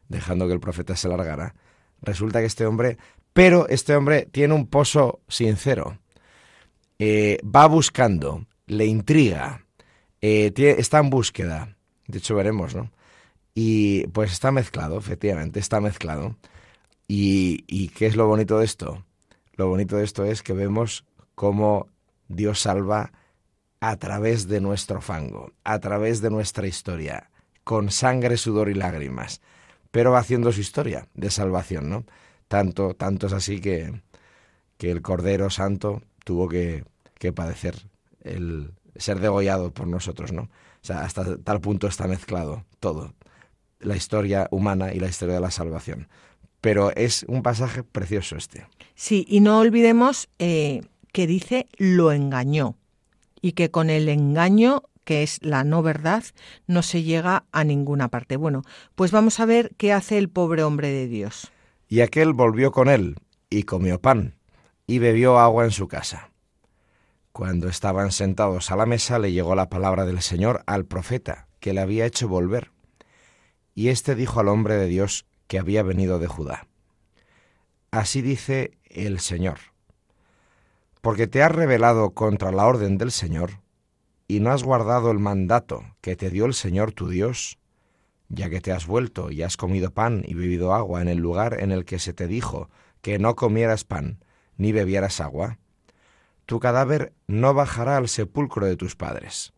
[0.07, 1.55] dejando que el profeta se largara,
[2.01, 2.97] resulta que este hombre,
[3.33, 5.97] pero este hombre tiene un pozo sincero,
[6.99, 9.65] eh, va buscando, le intriga,
[10.21, 11.74] eh, está en búsqueda,
[12.07, 12.91] de hecho, veremos, ¿no?
[13.53, 16.35] Y pues está mezclado, efectivamente, está mezclado.
[17.07, 19.05] ¿Y, ¿Y qué es lo bonito de esto?
[19.53, 21.87] Lo bonito de esto es que vemos cómo
[22.27, 23.11] Dios salva
[23.79, 27.29] a través de nuestro fango, a través de nuestra historia,
[27.63, 29.41] con sangre, sudor y lágrimas,
[29.91, 32.05] pero va haciendo su historia de salvación, ¿no?
[32.47, 34.01] Tanto, tanto es así que,
[34.77, 36.83] que el Cordero Santo tuvo que,
[37.17, 37.75] que padecer
[38.21, 40.49] el ser degollado por nosotros, ¿no?
[40.85, 43.15] O sea, hasta tal punto está mezclado todo,
[43.79, 46.07] la historia humana y la historia de la salvación.
[46.61, 48.67] Pero es un pasaje precioso este.
[48.93, 52.75] Sí, y no olvidemos eh, que dice lo engañó
[53.41, 56.23] y que con el engaño que es la no verdad,
[56.67, 58.37] no se llega a ninguna parte.
[58.37, 58.61] Bueno,
[58.93, 61.51] pues vamos a ver qué hace el pobre hombre de Dios.
[61.87, 63.15] Y aquel volvió con él
[63.49, 64.35] y comió pan
[64.85, 66.29] y bebió agua en su casa.
[67.35, 71.73] Cuando estaban sentados a la mesa le llegó la palabra del Señor al profeta, que
[71.73, 72.71] le había hecho volver.
[73.73, 76.65] Y éste dijo al hombre de Dios que había venido de Judá.
[77.91, 79.59] Así dice el Señor,
[81.01, 83.59] porque te has rebelado contra la orden del Señor,
[84.29, 87.59] y no has guardado el mandato que te dio el Señor tu Dios,
[88.29, 91.59] ya que te has vuelto y has comido pan y bebido agua en el lugar
[91.59, 92.69] en el que se te dijo
[93.01, 94.23] que no comieras pan
[94.55, 95.59] ni bebieras agua,
[96.45, 99.53] tu cadáver no bajará al sepulcro de tus padres.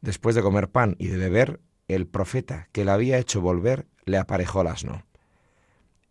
[0.00, 4.18] Después de comer pan y de beber, el profeta que le había hecho volver le
[4.18, 5.04] aparejó el asno.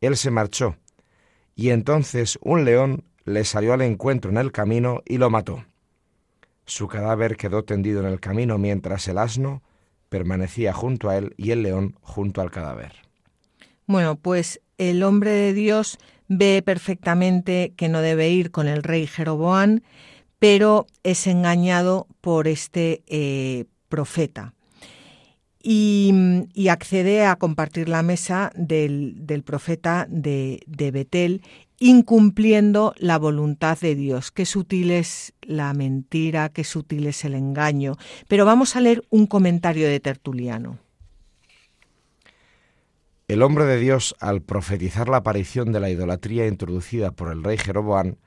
[0.01, 0.75] Él se marchó,
[1.55, 5.65] y entonces un león le salió al encuentro en el camino y lo mató.
[6.65, 9.63] Su cadáver quedó tendido en el camino mientras el asno
[10.09, 12.93] permanecía junto a él y el león junto al cadáver.
[13.85, 19.07] Bueno, pues el hombre de Dios ve perfectamente que no debe ir con el rey
[19.07, 19.83] Jeroboán,
[20.39, 24.53] pero es engañado por este eh, profeta.
[25.69, 26.13] Y,
[26.69, 31.41] accede a compartir la mesa del, profeta de, de, Betel,
[31.79, 34.31] incumpliendo la voluntad de Dios.
[34.31, 37.97] Qué sutil es la mentira, qué sutil es el engaño.
[38.29, 40.77] Pero vamos a leer un comentario de Tertuliano.
[43.27, 47.57] El hombre de Dios, al profetizar la aparición de la idolatría introducida por el rey
[47.57, 48.19] Jeroboán,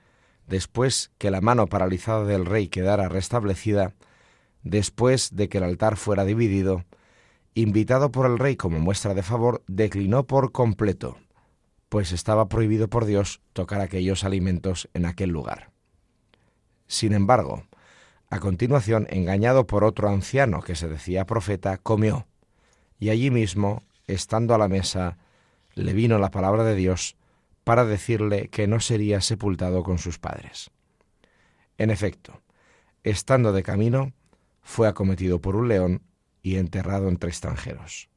[0.47, 3.95] después que la mano paralizada del rey quedara restablecida,
[4.63, 6.85] después de que el altar fuera dividido,
[7.55, 11.17] invitado por el rey como muestra de favor, declinó por completo,
[11.89, 15.71] pues estaba prohibido por Dios tocar aquellos alimentos en aquel lugar.
[16.89, 17.65] Sin embargo,
[18.29, 22.27] a continuación, engañado por otro anciano que se decía profeta, comió,
[22.99, 23.83] y allí mismo
[24.13, 25.19] estando a la mesa,
[25.75, 27.17] le vino la palabra de Dios
[27.65, 30.71] para decirle que no sería sepultado con sus padres.
[31.79, 32.43] En efecto,
[33.05, 34.13] estando de camino,
[34.63, 36.03] fue acometido por un león
[36.43, 38.10] y enterrado entre extranjeros.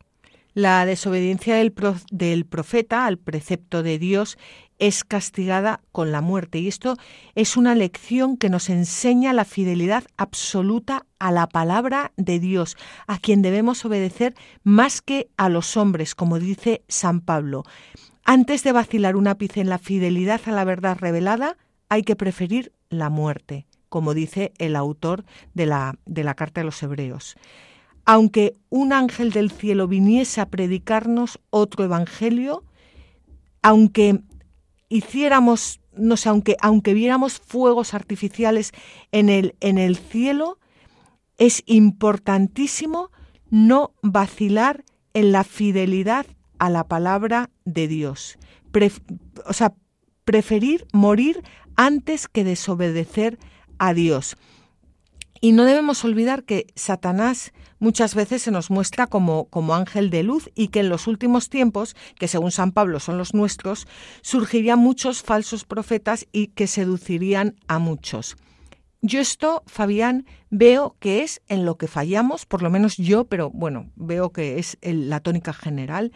[0.53, 4.37] La desobediencia del, profeta al precepto de Dios
[4.77, 6.59] es castigada con la muerte.
[6.59, 6.95] Y esto
[7.33, 12.77] es una lección que nos enseña la fidelidad absoluta a la palabra de Dios,
[13.07, 17.63] a quien debemos obedecer más que a los hombres, como dice San Pablo.
[18.23, 21.57] Antes de vacilar un ápice en la fidelidad a la verdad revelada,
[21.89, 25.25] hay que preferir la muerte, como dice el autor
[25.55, 27.37] de la, de la carta de los Hebreos.
[28.05, 32.63] Aunque un ángel del cielo viniese a predicarnos otro evangelio,
[33.61, 34.19] aunque
[34.89, 38.71] hiciéramos, no sé, aunque, aunque viéramos fuegos artificiales
[39.11, 40.59] en el, en el cielo,
[41.37, 43.09] es importantísimo
[43.49, 44.83] no vacilar
[45.13, 46.25] en la fidelidad
[46.59, 48.37] a la palabra de Dios.
[49.45, 49.73] o sea,
[50.25, 51.43] preferir morir
[51.75, 53.37] antes que desobedecer
[53.77, 54.37] a Dios.
[55.43, 60.23] Y no debemos olvidar que Satanás muchas veces se nos muestra como, como, ángel de
[60.23, 63.85] luz y que en los últimos tiempos, que según San Pablo son los nuestros,
[64.21, 68.37] surgirían muchos falsos profetas y que seducirían a muchos.
[69.01, 73.49] Yo esto, Fabián, veo que es en lo que fallamos, por lo menos yo, pero
[73.49, 76.13] bueno, veo que es la tónica general,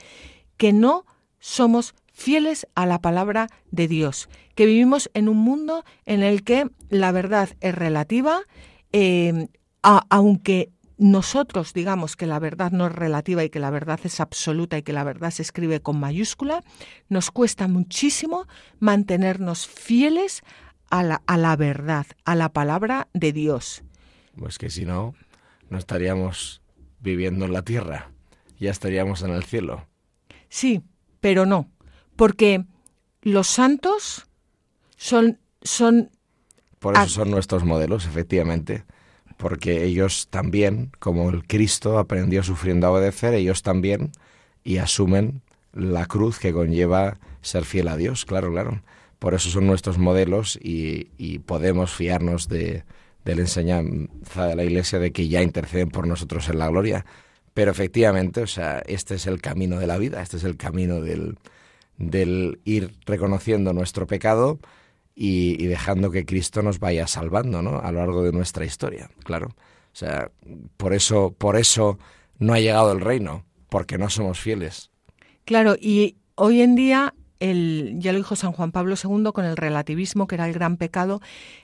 [0.56, 1.06] que no
[1.40, 6.70] somos fieles a la palabra de Dios, que vivimos en un mundo en el que
[6.88, 8.44] la verdad es relativa,
[8.92, 9.48] eh,
[9.82, 14.78] aunque nosotros digamos que la verdad no es relativa y que la verdad es absoluta
[14.78, 16.64] y que la verdad se escribe con mayúscula,
[17.08, 18.48] nos cuesta muchísimo
[18.80, 20.42] mantenernos fieles
[20.90, 23.84] a la, a la verdad, a la palabra de Dios.
[24.36, 25.14] Pues que si no,
[25.70, 26.62] no estaríamos
[27.00, 28.12] viviendo en la tierra,
[28.60, 29.88] ya estaríamos en el cielo.
[30.50, 30.82] Sí,
[31.20, 31.70] pero no,
[32.16, 32.66] porque
[33.22, 34.28] los santos
[34.96, 35.40] son...
[35.62, 36.12] son
[36.80, 38.84] Por eso son nuestros modelos, efectivamente,
[39.38, 44.12] porque ellos también, como el Cristo aprendió sufriendo a obedecer, ellos también
[44.64, 45.42] y asumen
[45.74, 48.82] la cruz que conlleva ser fiel a Dios, claro, claro.
[49.20, 52.84] Por eso son nuestros modelos y, y podemos fiarnos de,
[53.26, 57.06] de la enseñanza de la Iglesia de que ya interceden por nosotros en la gloria.
[57.54, 61.02] Pero efectivamente, o sea, este es el camino de la vida, este es el camino
[61.02, 61.38] del,
[61.98, 64.60] del ir reconociendo nuestro pecado
[65.20, 67.80] y, dejando que Cristo nos vaya salvando, ¿no?
[67.80, 69.48] A lo largo de nuestra historia, claro.
[69.48, 70.30] O sea,
[70.78, 71.98] por eso, por eso
[72.38, 74.92] no ha llegado el reino, porque no somos fieles.
[75.44, 79.58] Claro, y hoy en día el, ya lo dijo San Juan Pablo II con el
[79.58, 81.20] relativismo, que era el gran pecado,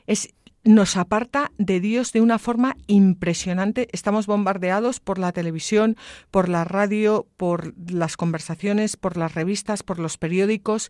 [0.08, 0.34] es
[0.64, 3.88] nos aparta de Dios de una forma impresionante.
[3.92, 5.98] Estamos bombardeados por la televisión,
[6.32, 10.90] por la radio, por las conversaciones, por las revistas, por los periódicos.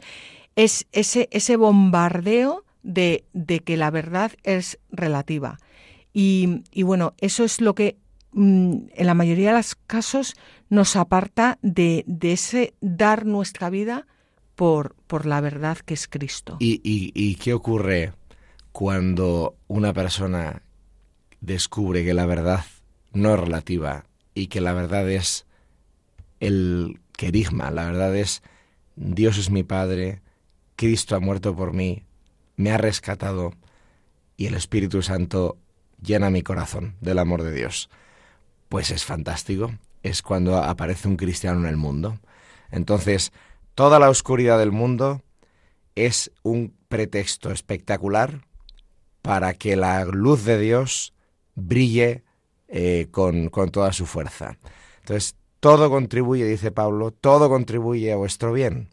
[0.56, 5.58] Es ese, ese bombardeo de, de que la verdad es relativa.
[6.14, 7.98] Y, y, bueno, eso es lo que
[8.34, 10.36] mm, en la mayoría de los casos
[10.70, 14.06] nos aparta de, de ese dar nuestra vida
[14.56, 16.58] por, por la verdad que es Cristo.
[16.60, 18.14] ¿Y, y, y qué ocurre?
[18.74, 20.64] Cuando una persona
[21.42, 22.66] descubre que la verdad
[23.14, 25.46] no es relativa y que la verdad es
[26.40, 28.42] el querigma, la verdad es
[28.96, 30.22] Dios es mi Padre,
[30.76, 32.04] Cristo ha muerto por mí,
[32.56, 33.54] me ha rescatado
[34.38, 35.58] y el Espíritu Santo
[36.02, 37.92] llena mi corazón del amor de Dios.
[38.70, 39.72] Pues es fantástico,
[40.02, 42.20] es cuando aparece un cristiano en el mundo.
[42.72, 43.34] Entonces,
[43.76, 45.22] toda la oscuridad del mundo
[45.94, 48.42] es un pretexto espectacular
[49.24, 51.16] para que la luz de Dios
[51.56, 52.24] brille
[52.68, 54.60] eh, con, con toda su fuerza.
[55.00, 58.90] Entonces, todo contribuye, dice Pablo, todo contribuye a vuestro bien.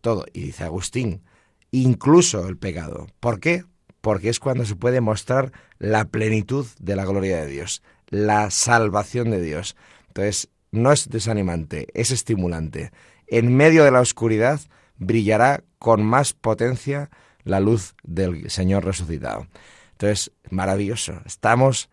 [0.00, 0.24] Todo.
[0.32, 1.24] Y dice Agustín,
[1.72, 3.08] incluso el pecado.
[3.18, 3.64] ¿Por qué?
[4.00, 9.30] Porque es cuando se puede mostrar la plenitud de la gloria de Dios, la salvación
[9.30, 9.76] de Dios.
[10.06, 12.92] Entonces, no es desanimante, es estimulante.
[13.26, 14.60] En medio de la oscuridad
[14.98, 17.10] brillará con más potencia
[17.44, 19.46] la luz del Señor resucitado.
[19.92, 21.20] Entonces, maravilloso.
[21.24, 21.88] Estamos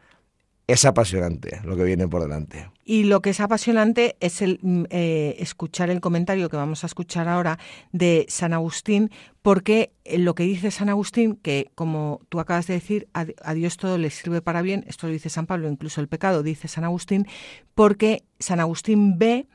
[0.72, 2.70] es apasionante lo que viene por delante.
[2.86, 6.88] Y lo que es apasionante es el mm, eh, escuchar el comentario que vamos a
[6.88, 7.60] escuchar ahora
[7.92, 13.08] de San Agustín, porque lo que dice San Agustín, que como tú acabas de decir,
[13.14, 16.08] a, a, Dios todo le sirve para bien, esto lo dice San Pablo, incluso el
[16.08, 17.28] pecado, dice San Agustín,
[17.76, 19.48] porque San Agustín ve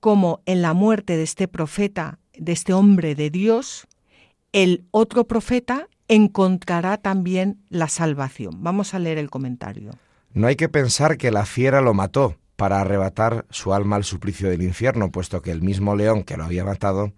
[0.00, 3.86] como en la muerte de este profeta, de este hombre de Dios,
[4.52, 8.62] el otro profeta encontrará también la salvación.
[8.62, 9.92] Vamos a leer el comentario.
[10.32, 14.50] No hay que pensar que la fiera lo mató para arrebatar su alma al suplicio
[14.50, 17.12] del infierno, puesto que el mismo león que lo había matado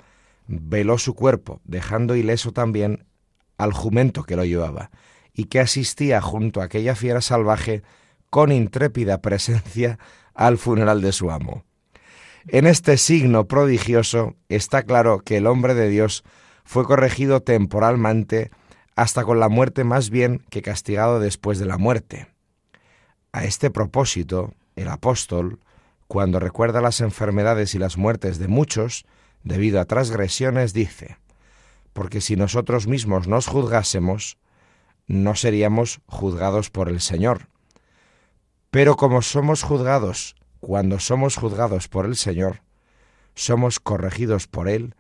[0.47, 3.07] veló su cuerpo, dejando ileso también
[3.59, 4.91] al jumento que lo llevaba,
[5.33, 7.83] y que asistía junto a aquella fiera salvaje
[8.31, 9.99] con intrépida presencia
[10.35, 11.65] al funeral de su amo.
[12.47, 16.25] En este signo prodigioso está claro que el hombre de Dios
[16.65, 18.51] fue corregido temporalmente
[18.97, 22.29] hasta con la muerte más bien que castigado después de la muerte.
[23.33, 25.61] A este propósito, el apóstol,
[26.07, 29.07] cuando recuerda las enfermedades y las muertes de muchos,
[29.45, 31.17] debido a transgresiones, dice,
[31.93, 34.39] porque si nosotros mismos nos juzgásemos,
[35.07, 37.49] no seríamos juzgados por el Señor.
[38.71, 42.63] Pero como somos juzgados cuando somos juzgados por el Señor,
[43.35, 44.95] somos corregidos por Él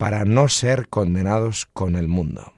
[0.00, 2.54] para no ser condenados con el mundo.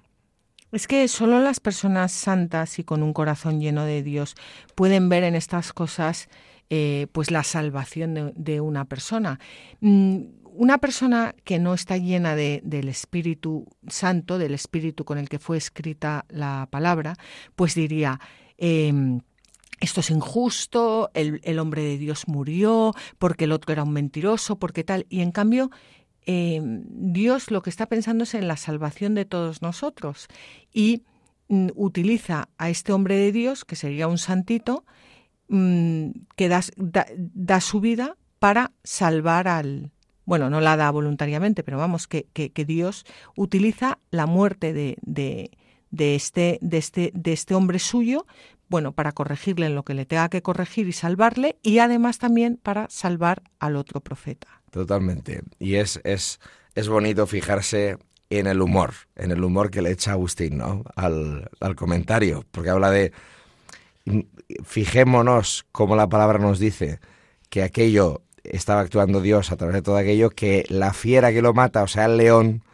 [0.71, 4.37] Es que solo las personas santas y con un corazón lleno de Dios
[4.77, 6.29] pueden ver en estas cosas
[6.71, 9.41] eh, pues la salvación de, una persona.
[9.81, 10.19] Mm,
[10.55, 15.57] una persona que no está llena del Espíritu Santo, del Espíritu con el que fue
[15.57, 17.17] escrita la palabra,
[17.57, 18.21] pues diría,
[18.57, 19.21] em,
[19.81, 24.85] esto es injusto, el, hombre de Dios murió, porque el otro era un mentiroso, porque
[24.85, 25.07] tal.
[25.09, 25.73] Y en cambio,
[26.27, 30.29] em, Dios lo que está pensando es en la salvación de todos nosotros.
[30.73, 31.03] Y
[31.49, 34.85] mm, utiliza a este hombre de Dios, que sería un santito,
[35.49, 39.93] mm, que da su vida para salvar al,
[40.25, 43.05] bueno, no la da voluntariamente, pero vamos, que, que, Dios
[43.37, 45.51] utiliza la muerte de,
[45.91, 48.27] este, este, de este hombre suyo,
[48.73, 52.59] bueno, para corregirle en lo que le tenga que corregir y salvarle, y además también
[52.61, 54.49] para salvar al otro profeta.
[54.71, 55.43] Totalmente.
[55.59, 56.41] Y es, es,
[56.75, 57.99] es bonito fijarse
[58.31, 60.85] en el humor, en el humor que le echa Agustín, ¿no?
[60.97, 63.13] Al, al comentario, porque habla de,
[64.65, 66.99] fijémonos como la palabra nos dice,
[67.51, 71.53] que aquello estaba actuando Dios a través de todo aquello, que la fiera que lo
[71.53, 72.65] mata, o sea, el león,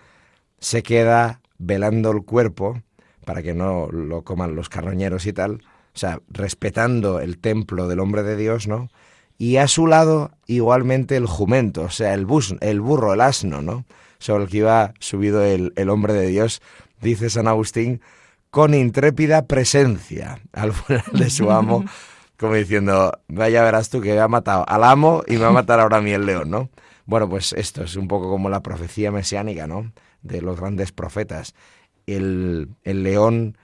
[0.60, 2.80] se queda velando el cuerpo
[3.24, 5.64] para que no lo coman los carroñeros y tal,
[5.98, 8.88] o sea, respetando el templo del hombre de Dios, ¿no?
[9.36, 13.62] Y a su lado igualmente el jumento, o sea, el, bus, el burro, el asno,
[13.62, 13.84] ¿no?
[14.20, 16.62] Sobre el que iba subido el, el hombre de Dios,
[17.00, 18.00] dice San Agustín,
[18.50, 21.84] con intrépida presencia al funeral de su amo
[22.38, 25.80] como diciendo, vaya verás tú que ha matado al amo y me va a matar
[25.80, 26.70] ahora a mí el león, ¿no?
[27.06, 29.90] Bueno, pues esto es un poco como la profecía mesiánica, ¿no?
[30.22, 31.56] De los grandes profetas.
[32.06, 33.58] El, el león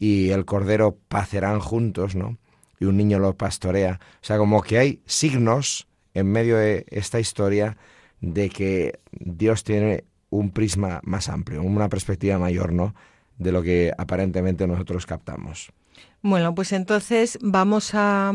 [0.00, 2.38] y el cordero pacerán juntos, ¿no?
[2.80, 4.00] Y un niño lo pastorea.
[4.14, 7.76] O sea, como que hay signos en medio de esta historia
[8.22, 12.94] de que Dios tiene un prisma más amplio, una perspectiva mayor, ¿no?
[13.38, 15.70] De lo que aparentemente nosotros captamos.
[16.22, 18.32] Bueno, pues entonces vamos a,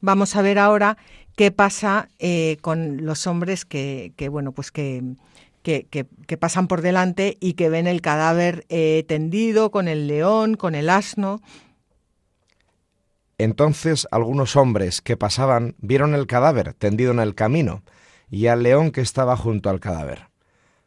[0.00, 0.98] vamos a ver ahora
[1.36, 5.14] qué pasa eh, con los hombres que, que bueno, pues que,
[5.64, 6.06] que,
[6.38, 10.88] pasan por delante y que ven el cadáver eh, tendido con el león, con el
[10.88, 11.40] asno.
[13.38, 17.82] Entonces algunos hombres que pasaban vieron el cadáver tendido en el camino
[18.30, 20.28] y al león que estaba junto al cadáver.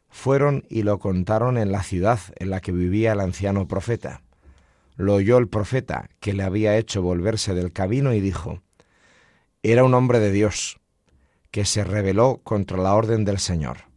[0.08, 4.22] Fueron y lo contaron en la ciudad en la que vivía el anciano profeta
[4.98, 8.62] lo oyó el profeta, que le había hecho volverse del camino, y dijo,
[9.62, 10.80] Era un hombre de Dios,
[11.52, 13.87] que se rebeló contra la orden del Señor.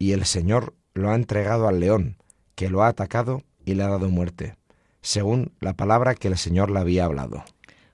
[0.00, 2.16] Y el Señor lo ha entregado al león,
[2.54, 4.56] que lo ha atacado y le ha dado muerte,
[5.02, 7.44] según la palabra que el Señor le había hablado.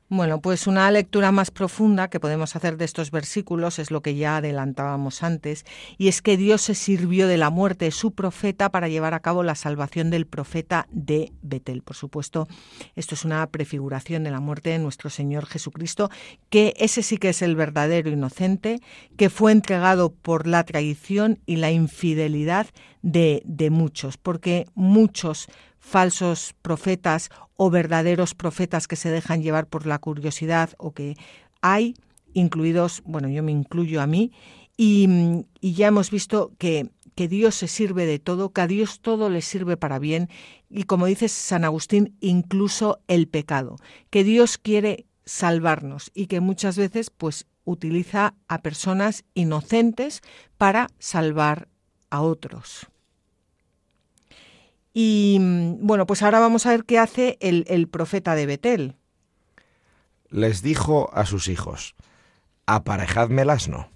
[0.09, 4.15] Bueno, pues una lectura más profunda que podemos hacer de estos versículos es lo que
[4.15, 5.67] ya adelantábamos antes,
[5.99, 9.21] y es que Dios se sirvió de la muerte de su profeta para llevar a
[9.21, 11.83] cabo la salvación del profeta de Betel.
[11.83, 12.47] Por supuesto,
[12.95, 16.09] esto es una prefiguración de la muerte de nuestro Señor Jesucristo,
[16.51, 18.79] que ese sí que es el verdadero inocente,
[19.17, 22.69] que fue entregado por la traición y la infidelidad
[23.03, 25.49] de, de muchos, porque muchos
[25.87, 31.17] falsos profetas o verdaderos profetas que se dejan llevar por la curiosidad o que
[31.63, 31.95] hay,
[32.33, 34.33] incluidos, bueno, yo me incluyo a mí,
[34.77, 35.09] y,
[35.63, 39.41] ya hemos visto que, que, Dios se sirve de todo, que a Dios todo le
[39.43, 40.29] sirve para bien,
[40.69, 43.77] y como dice San Agustín, incluso el pecado,
[44.11, 50.21] que Dios quiere salvarnos y que muchas veces pues utiliza a personas inocentes
[50.59, 51.69] para salvar
[52.11, 52.89] a otros.
[54.99, 55.37] Y
[55.79, 58.97] bueno, pues ahora vamos a ver qué hace el, profeta de Betel.
[60.31, 61.95] Les dijo a sus hijos,
[62.65, 63.91] aparejadme el asno.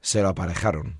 [0.00, 0.98] Se lo aparejaron.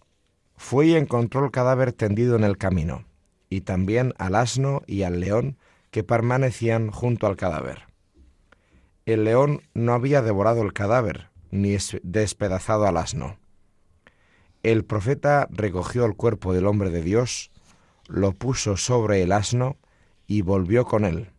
[0.57, 3.05] Fue y encontró el cadáver tendido en el camino,
[3.51, 5.59] y también al asno y al león
[5.91, 7.83] que permanecían junto al cadáver.
[9.07, 13.41] El león no había devorado el cadáver, ni despedazado al asno.
[14.63, 17.51] El profeta recogió el cuerpo del hombre de Dios,
[18.09, 19.77] lo puso sobre el asno
[20.27, 21.31] y volvió con él.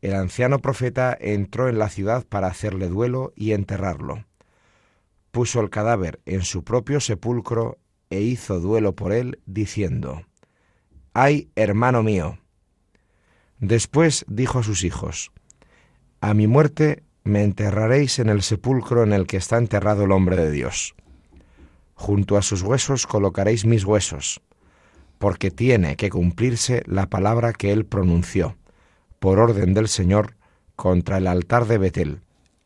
[0.00, 4.24] El anciano profeta entró en la ciudad para hacerle duelo y enterrarlo.
[5.30, 7.78] puso el cadáver en su propio sepulcro
[8.08, 10.24] e hizo duelo por él, diciendo,
[11.14, 12.38] Ay, hermano mío.
[13.60, 15.30] Después dijo a sus hijos,
[16.20, 20.36] A mi muerte me enterraréis en el sepulcro en el que está enterrado el hombre
[20.36, 20.96] de Dios.
[21.94, 24.40] Junto a sus huesos colocaréis mis huesos,
[25.20, 28.56] porque tiene que cumplirse la palabra que él pronunció,
[29.18, 30.34] por orden del Señor,
[30.76, 32.20] contra el altar de Betel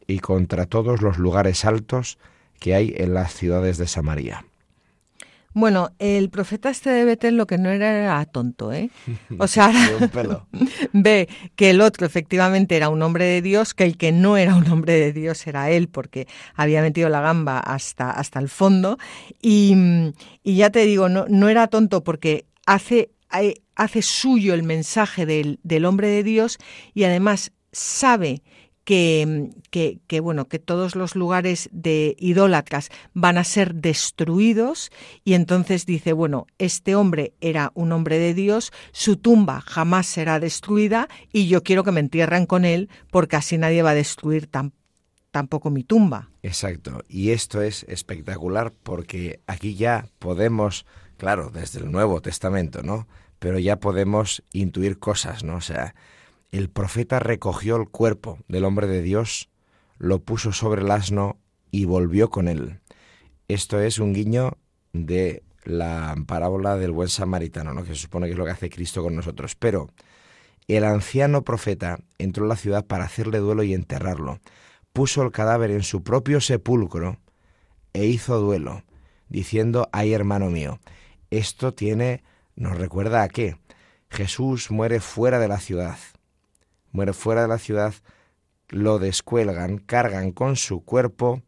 [0.07, 2.17] y contra todos los lugares altos
[2.61, 4.47] que hay en las ciudades de Samaria.
[5.55, 8.91] Bueno, el profeta este de Betel lo que no era era tonto, ¿eh?
[9.39, 9.73] O sea,
[10.93, 14.57] ve que el otro efectivamente era un hombre de Dios, que el que no era
[14.57, 16.27] un hombre de Dios era él, porque
[16.57, 18.99] había metido la gamba hasta, hasta el fondo.
[19.41, 19.77] Y,
[20.43, 23.11] ya te digo, no, no era tonto porque hace,
[23.77, 26.59] hace suyo el mensaje del, del hombre de Dios
[26.95, 28.43] y además sabe
[28.85, 34.91] que, que, bueno, que todos los lugares de idólatras van a ser destruidos
[35.25, 40.39] y entonces dice, bueno, este hombre era un hombre de Dios, su tumba jamás será
[40.39, 44.49] destruida y yo quiero que me entierren con él porque así nadie va a destruir
[45.31, 46.29] tampoco mi tumba.
[46.43, 50.85] Exacto, y esto es espectacular porque aquí ya podemos,
[51.17, 53.09] claro, desde el Nuevo Testamento, ¿no?
[53.39, 55.57] Pero ya podemos intuir cosas, ¿no?
[55.57, 55.95] O sea,
[56.59, 59.51] el profeta recogió el cuerpo del hombre de Dios,
[59.99, 61.37] lo puso sobre el asno
[61.73, 62.79] y volvió con él.
[63.49, 64.57] Esto es un guiño
[64.93, 67.83] de la parábola del buen samaritano, ¿no?
[67.83, 69.57] que se supone que es lo que hace Cristo con nosotros.
[69.57, 69.89] Pero
[70.69, 74.39] el anciano profeta entró a la ciudad para hacerle duelo y enterrarlo.
[74.93, 77.19] Puso el cadáver en su propio sepulcro
[77.95, 78.85] e hizo duelo,
[79.29, 80.79] diciendo, ay hermano mío,
[81.31, 82.23] esto tiene,
[82.55, 83.57] nos recuerda a qué.
[84.09, 85.99] Jesús muere fuera de la ciudad,
[86.95, 87.93] muere fuera de la ciudad,
[88.69, 91.43] lo descuelgan, cargan con su cuerpo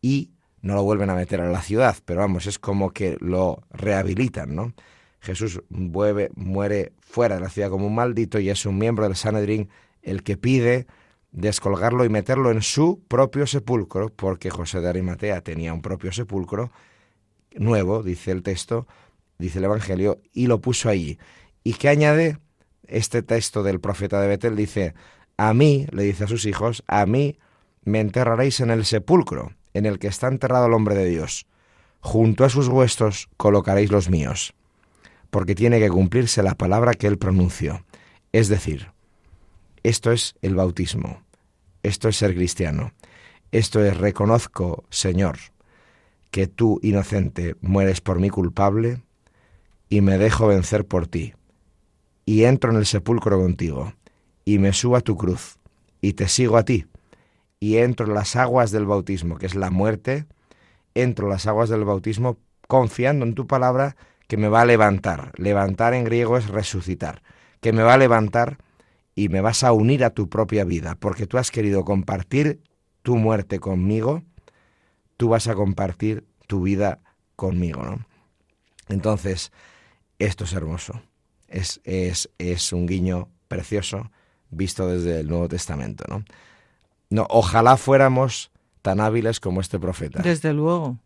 [0.00, 0.30] y
[0.62, 4.54] no lo vuelven a meter a la ciudad, pero vamos, es como que lo rehabilitan,
[4.54, 4.72] ¿no?
[5.20, 9.68] Jesús muere fuera de la ciudad como un maldito y es un miembro del Sanedrín
[10.00, 10.86] el que pide
[11.32, 16.70] descolgarlo y meterlo en su propio sepulcro, porque José de Arimatea tenía un propio sepulcro
[17.56, 18.86] nuevo, dice el texto,
[19.38, 21.18] dice el Evangelio, y lo puso allí.
[21.64, 22.38] ¿Y qué añade?
[22.88, 24.94] Este texto del profeta de Betel dice,
[25.36, 27.38] a mí, le dice a sus hijos, a mí
[27.84, 31.46] me enterraréis en el sepulcro en el que está enterrado el hombre de Dios.
[32.00, 34.54] Junto a sus huesos colocaréis los míos,
[35.30, 37.84] porque tiene que cumplirse la palabra que él pronunció.
[38.32, 38.92] Es decir,
[39.82, 41.22] esto es el bautismo,
[41.82, 42.92] esto es ser cristiano,
[43.52, 45.38] esto es reconozco, Señor,
[46.30, 49.02] que tú, inocente, mueres por mí culpable
[49.88, 51.34] y me dejo vencer por ti
[52.28, 53.94] y entro en el sepulcro contigo,
[54.44, 55.56] y me subo a tu cruz,
[56.02, 56.84] y te sigo a ti,
[57.58, 60.26] y entro en las aguas del bautismo, que es la muerte,
[60.94, 65.32] entro en las aguas del bautismo confiando en tu palabra que me va a levantar.
[65.38, 67.22] Levantar en griego es resucitar,
[67.62, 68.58] que me va a levantar
[69.14, 72.60] y me vas a unir a tu propia vida, porque tú has querido compartir
[73.00, 74.22] tu muerte conmigo,
[75.16, 77.00] tú vas a compartir tu vida
[77.36, 78.06] conmigo, ¿no?
[78.90, 79.50] Entonces,
[80.18, 81.00] esto es hermoso
[81.48, 84.10] es, es, es un guiño precioso
[84.50, 86.04] visto desde el Nuevo Testamento.
[86.08, 86.24] ¿no?
[87.10, 88.50] No, ojalá fuéramos
[88.82, 90.22] tan hábiles como este profeta.
[90.22, 90.98] Desde luego,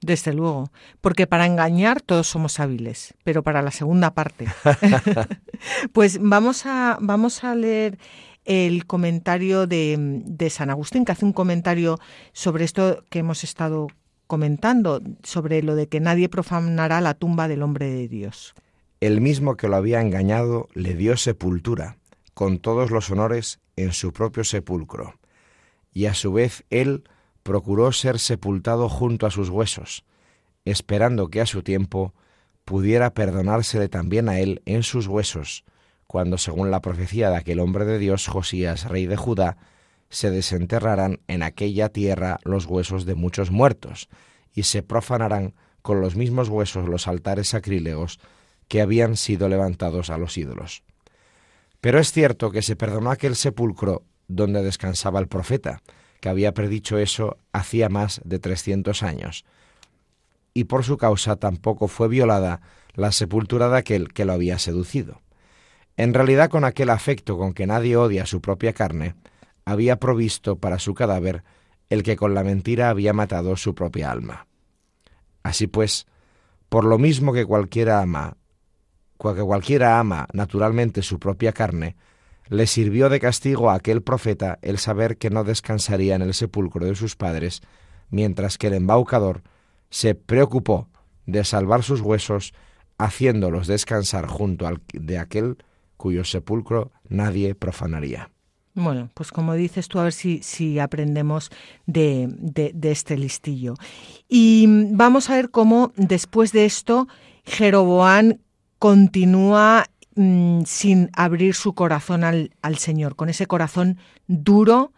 [0.00, 0.70] desde luego.
[1.00, 4.46] Porque para engañar todos somos hábiles, pero para la segunda parte.
[5.92, 7.98] pues vamos a, vamos a leer
[8.44, 11.98] el comentario de, de San Agustín, que hace un comentario
[12.32, 13.88] sobre esto que hemos estado
[14.26, 18.54] comentando, sobre lo de que nadie profanará la tumba del hombre de Dios
[19.00, 21.96] el mismo que lo había engañado le dio sepultura,
[22.34, 25.18] con todos los honores en su propio sepulcro,
[25.92, 27.04] y a su vez él
[27.42, 30.04] procuró ser sepultado junto a sus huesos,
[30.66, 32.14] esperando que a su tiempo
[32.66, 35.64] pudiera perdonársele también a él en sus huesos,
[36.06, 39.56] cuando según la profecía de aquel hombre de Dios, Josías, rey de Judá,
[40.10, 44.08] se desenterrarán en aquella tierra los huesos de muchos muertos,
[44.52, 48.20] y se profanarán con los mismos huesos los altares sacrílegos
[48.70, 50.84] que habían sido levantados a los ídolos.
[51.80, 55.82] Pero es cierto que se perdonó aquel sepulcro donde descansaba el profeta,
[56.20, 59.44] que había predicho eso hacía más de trescientos años,
[60.54, 62.60] y por su causa tampoco fue violada
[62.94, 65.20] la sepultura de aquel que lo había seducido.
[65.96, 69.16] En realidad, con aquel afecto con que nadie odia su propia carne,
[69.64, 71.42] había provisto para su cadáver
[71.88, 74.46] el que con la mentira había matado su propia alma.
[75.42, 76.06] Así pues,
[76.68, 78.36] por lo mismo que cualquiera ama
[79.22, 81.96] que cualquiera ama naturalmente su propia carne,
[82.48, 86.84] le sirvió de castigo a aquel profeta el saber que no descansaría en el sepulcro
[86.86, 87.62] de sus padres
[88.10, 89.42] mientras que el embaucador
[89.88, 90.88] se preocupó
[91.26, 92.52] de salvar sus huesos,
[92.98, 95.58] haciéndolos descansar junto al de aquel
[95.96, 98.30] cuyo sepulcro nadie profanaría.
[98.74, 101.50] Bueno, pues como dices tú, a ver si, si aprendemos
[101.86, 103.74] de, de, este listillo.
[104.28, 107.08] Y vamos a ver cómo después de esto
[107.44, 108.40] Jeroboán
[108.80, 109.84] continúa
[110.16, 114.92] mm, sin abrir su corazón al, al, Señor, con ese corazón duro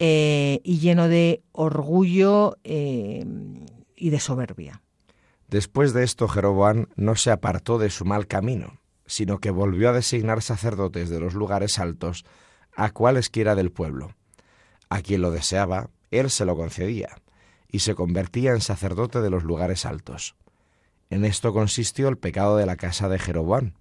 [0.00, 3.24] eh, y lleno de orgullo eh,
[3.96, 4.82] y de soberbia.
[5.46, 9.92] Después de esto, Jeroboán no se apartó de su mal camino, sino que volvió a
[9.92, 12.24] designar sacerdotes de los lugares altos
[12.74, 14.14] a cualesquiera del pueblo.
[14.90, 17.16] A quien lo deseaba, él se lo concedía,
[17.70, 20.34] y se convertía en sacerdote de los lugares altos.
[21.10, 23.74] En esto consistió el pecado de la casa de Jeroboán.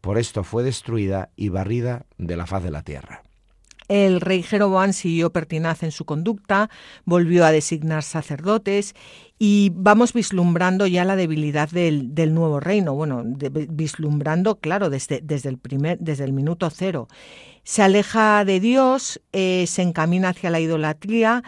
[0.00, 3.22] Por esto fue destruida y barrida de la faz de la tierra.
[3.88, 6.70] El rey Jeroboán siguió pertinaz en su conducta,
[7.04, 8.94] volvió a designar sacerdotes
[9.38, 12.94] y vamos vislumbrando ya la debilidad del, nuevo reino.
[12.94, 17.08] Bueno, vislumbrando, claro, desde, desde, el primer, desde el minuto cero
[17.64, 21.42] se aleja de Dios, eh, se encamina hacia la idolatría,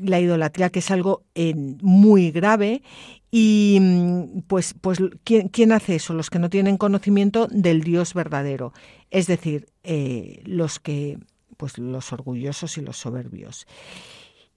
[0.00, 2.82] la idolatría que es algo eh, muy grave
[3.30, 3.80] y
[4.46, 6.14] pues, pues ¿quién, hace eso?
[6.14, 8.72] Los que no tienen conocimiento del Dios verdadero,
[9.10, 11.18] es decir, eh, los que
[11.56, 13.66] pues los orgullosos y los soberbios.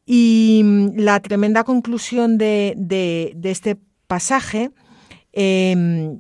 [0.06, 0.64] Y
[0.96, 3.78] la tremenda conclusión de, de este
[4.08, 4.72] pasaje
[5.32, 6.20] em,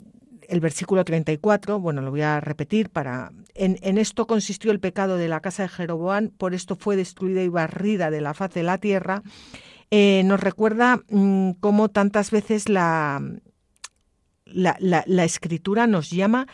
[0.49, 3.31] el versículo 34, bueno, lo voy a repetir para...
[3.53, 7.49] En, esto consistió el pecado de la casa de Jeroboán, por esto fue destruida y
[7.49, 9.21] barrida de la faz de la tierra.
[9.91, 13.21] Eh, nos recuerda mm, cómo tantas veces la,
[14.45, 16.47] la, escritura nos llama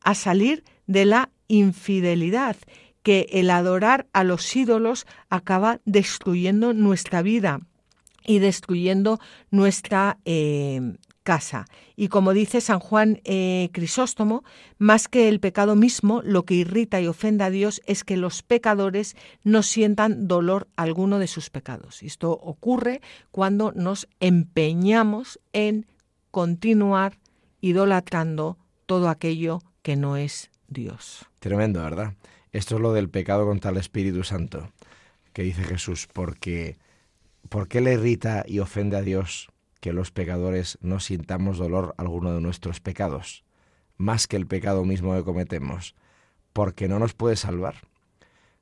[0.00, 2.56] a salir de la infidelidad,
[3.02, 7.60] que el adorar a los ídolos acaba destruyendo nuestra vida
[8.26, 9.18] y destruyendo
[9.50, 10.96] nuestra eh,
[11.28, 11.66] casa.
[11.94, 14.44] Y como dice San Juan eh, Crisóstomo,
[14.78, 18.42] más que el pecado mismo, lo que irrita y ofende a Dios es que los
[18.42, 19.14] pecadores
[19.44, 22.02] no sientan dolor alguno de sus pecados.
[22.02, 25.84] Esto ocurre cuando nos empeñamos en
[26.30, 27.18] continuar
[27.60, 28.56] idolatrando
[28.86, 31.26] todo aquello que no es Dios.
[31.40, 32.14] Tremendo, ¿verdad?
[32.52, 34.72] Esto es lo del pecado contra el Espíritu Santo,
[35.34, 36.78] que dice Jesús, porque
[37.50, 39.50] ¿por qué le irrita y ofende a Dios
[39.80, 43.44] que los pecadores no sintamos dolor alguno de nuestros pecados,
[43.96, 45.94] más que el pecado mismo que cometemos,
[46.52, 47.76] porque no nos puede salvar.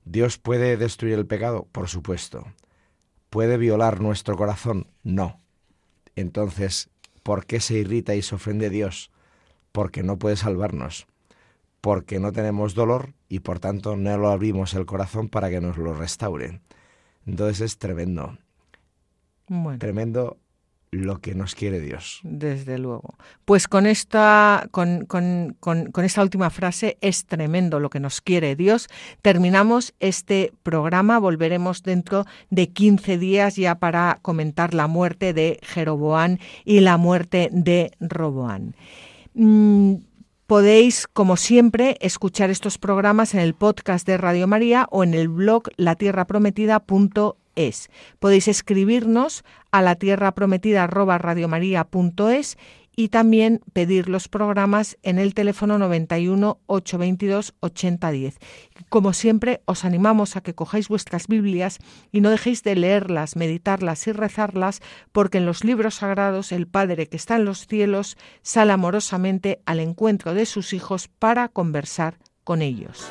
[0.04, 1.66] ¿Dios puede destruir el pecado?
[1.72, 2.46] Por supuesto.
[3.30, 4.88] ¿Puede violar nuestro corazón?
[5.02, 5.40] No.
[6.14, 6.90] Entonces,
[7.22, 9.10] ¿por qué se irrita y se ofende Dios?
[9.72, 11.06] Porque no puede salvarnos,
[11.80, 15.76] porque no tenemos dolor y por tanto no lo abrimos el corazón para que nos
[15.76, 16.62] lo restauren.
[17.26, 18.38] Entonces es tremendo.
[19.78, 20.38] Tremendo
[20.90, 22.20] lo que nos quiere Dios.
[22.22, 23.14] Desde luego.
[23.44, 28.56] Pues con esta, con, con, con, esta última frase, es tremendo lo que nos quiere
[28.56, 28.88] Dios.
[29.22, 31.18] Terminamos este programa.
[31.18, 37.48] Volveremos dentro de 15 días ya para comentar la muerte de Jeroboán y la muerte
[37.52, 38.74] de Roboán.
[39.34, 39.96] Mm,
[40.46, 45.28] podéis, como siempre, escuchar estos programas en el podcast de Radio María o en el
[45.28, 47.45] blog latierraprometida.es
[48.18, 50.86] Podéis escribirnos a la tierra prometida
[52.96, 58.38] y también pedir los programas en el teléfono 91 822 8010.
[58.88, 61.78] Como siempre, os animamos a que cojáis vuestras Biblias
[62.10, 64.80] y no dejéis de leerlas, meditarlas y rezarlas,
[65.12, 69.80] porque en los libros sagrados el Padre que está en los cielos sale amorosamente al
[69.80, 73.10] encuentro de sus hijos para conversar con ellos.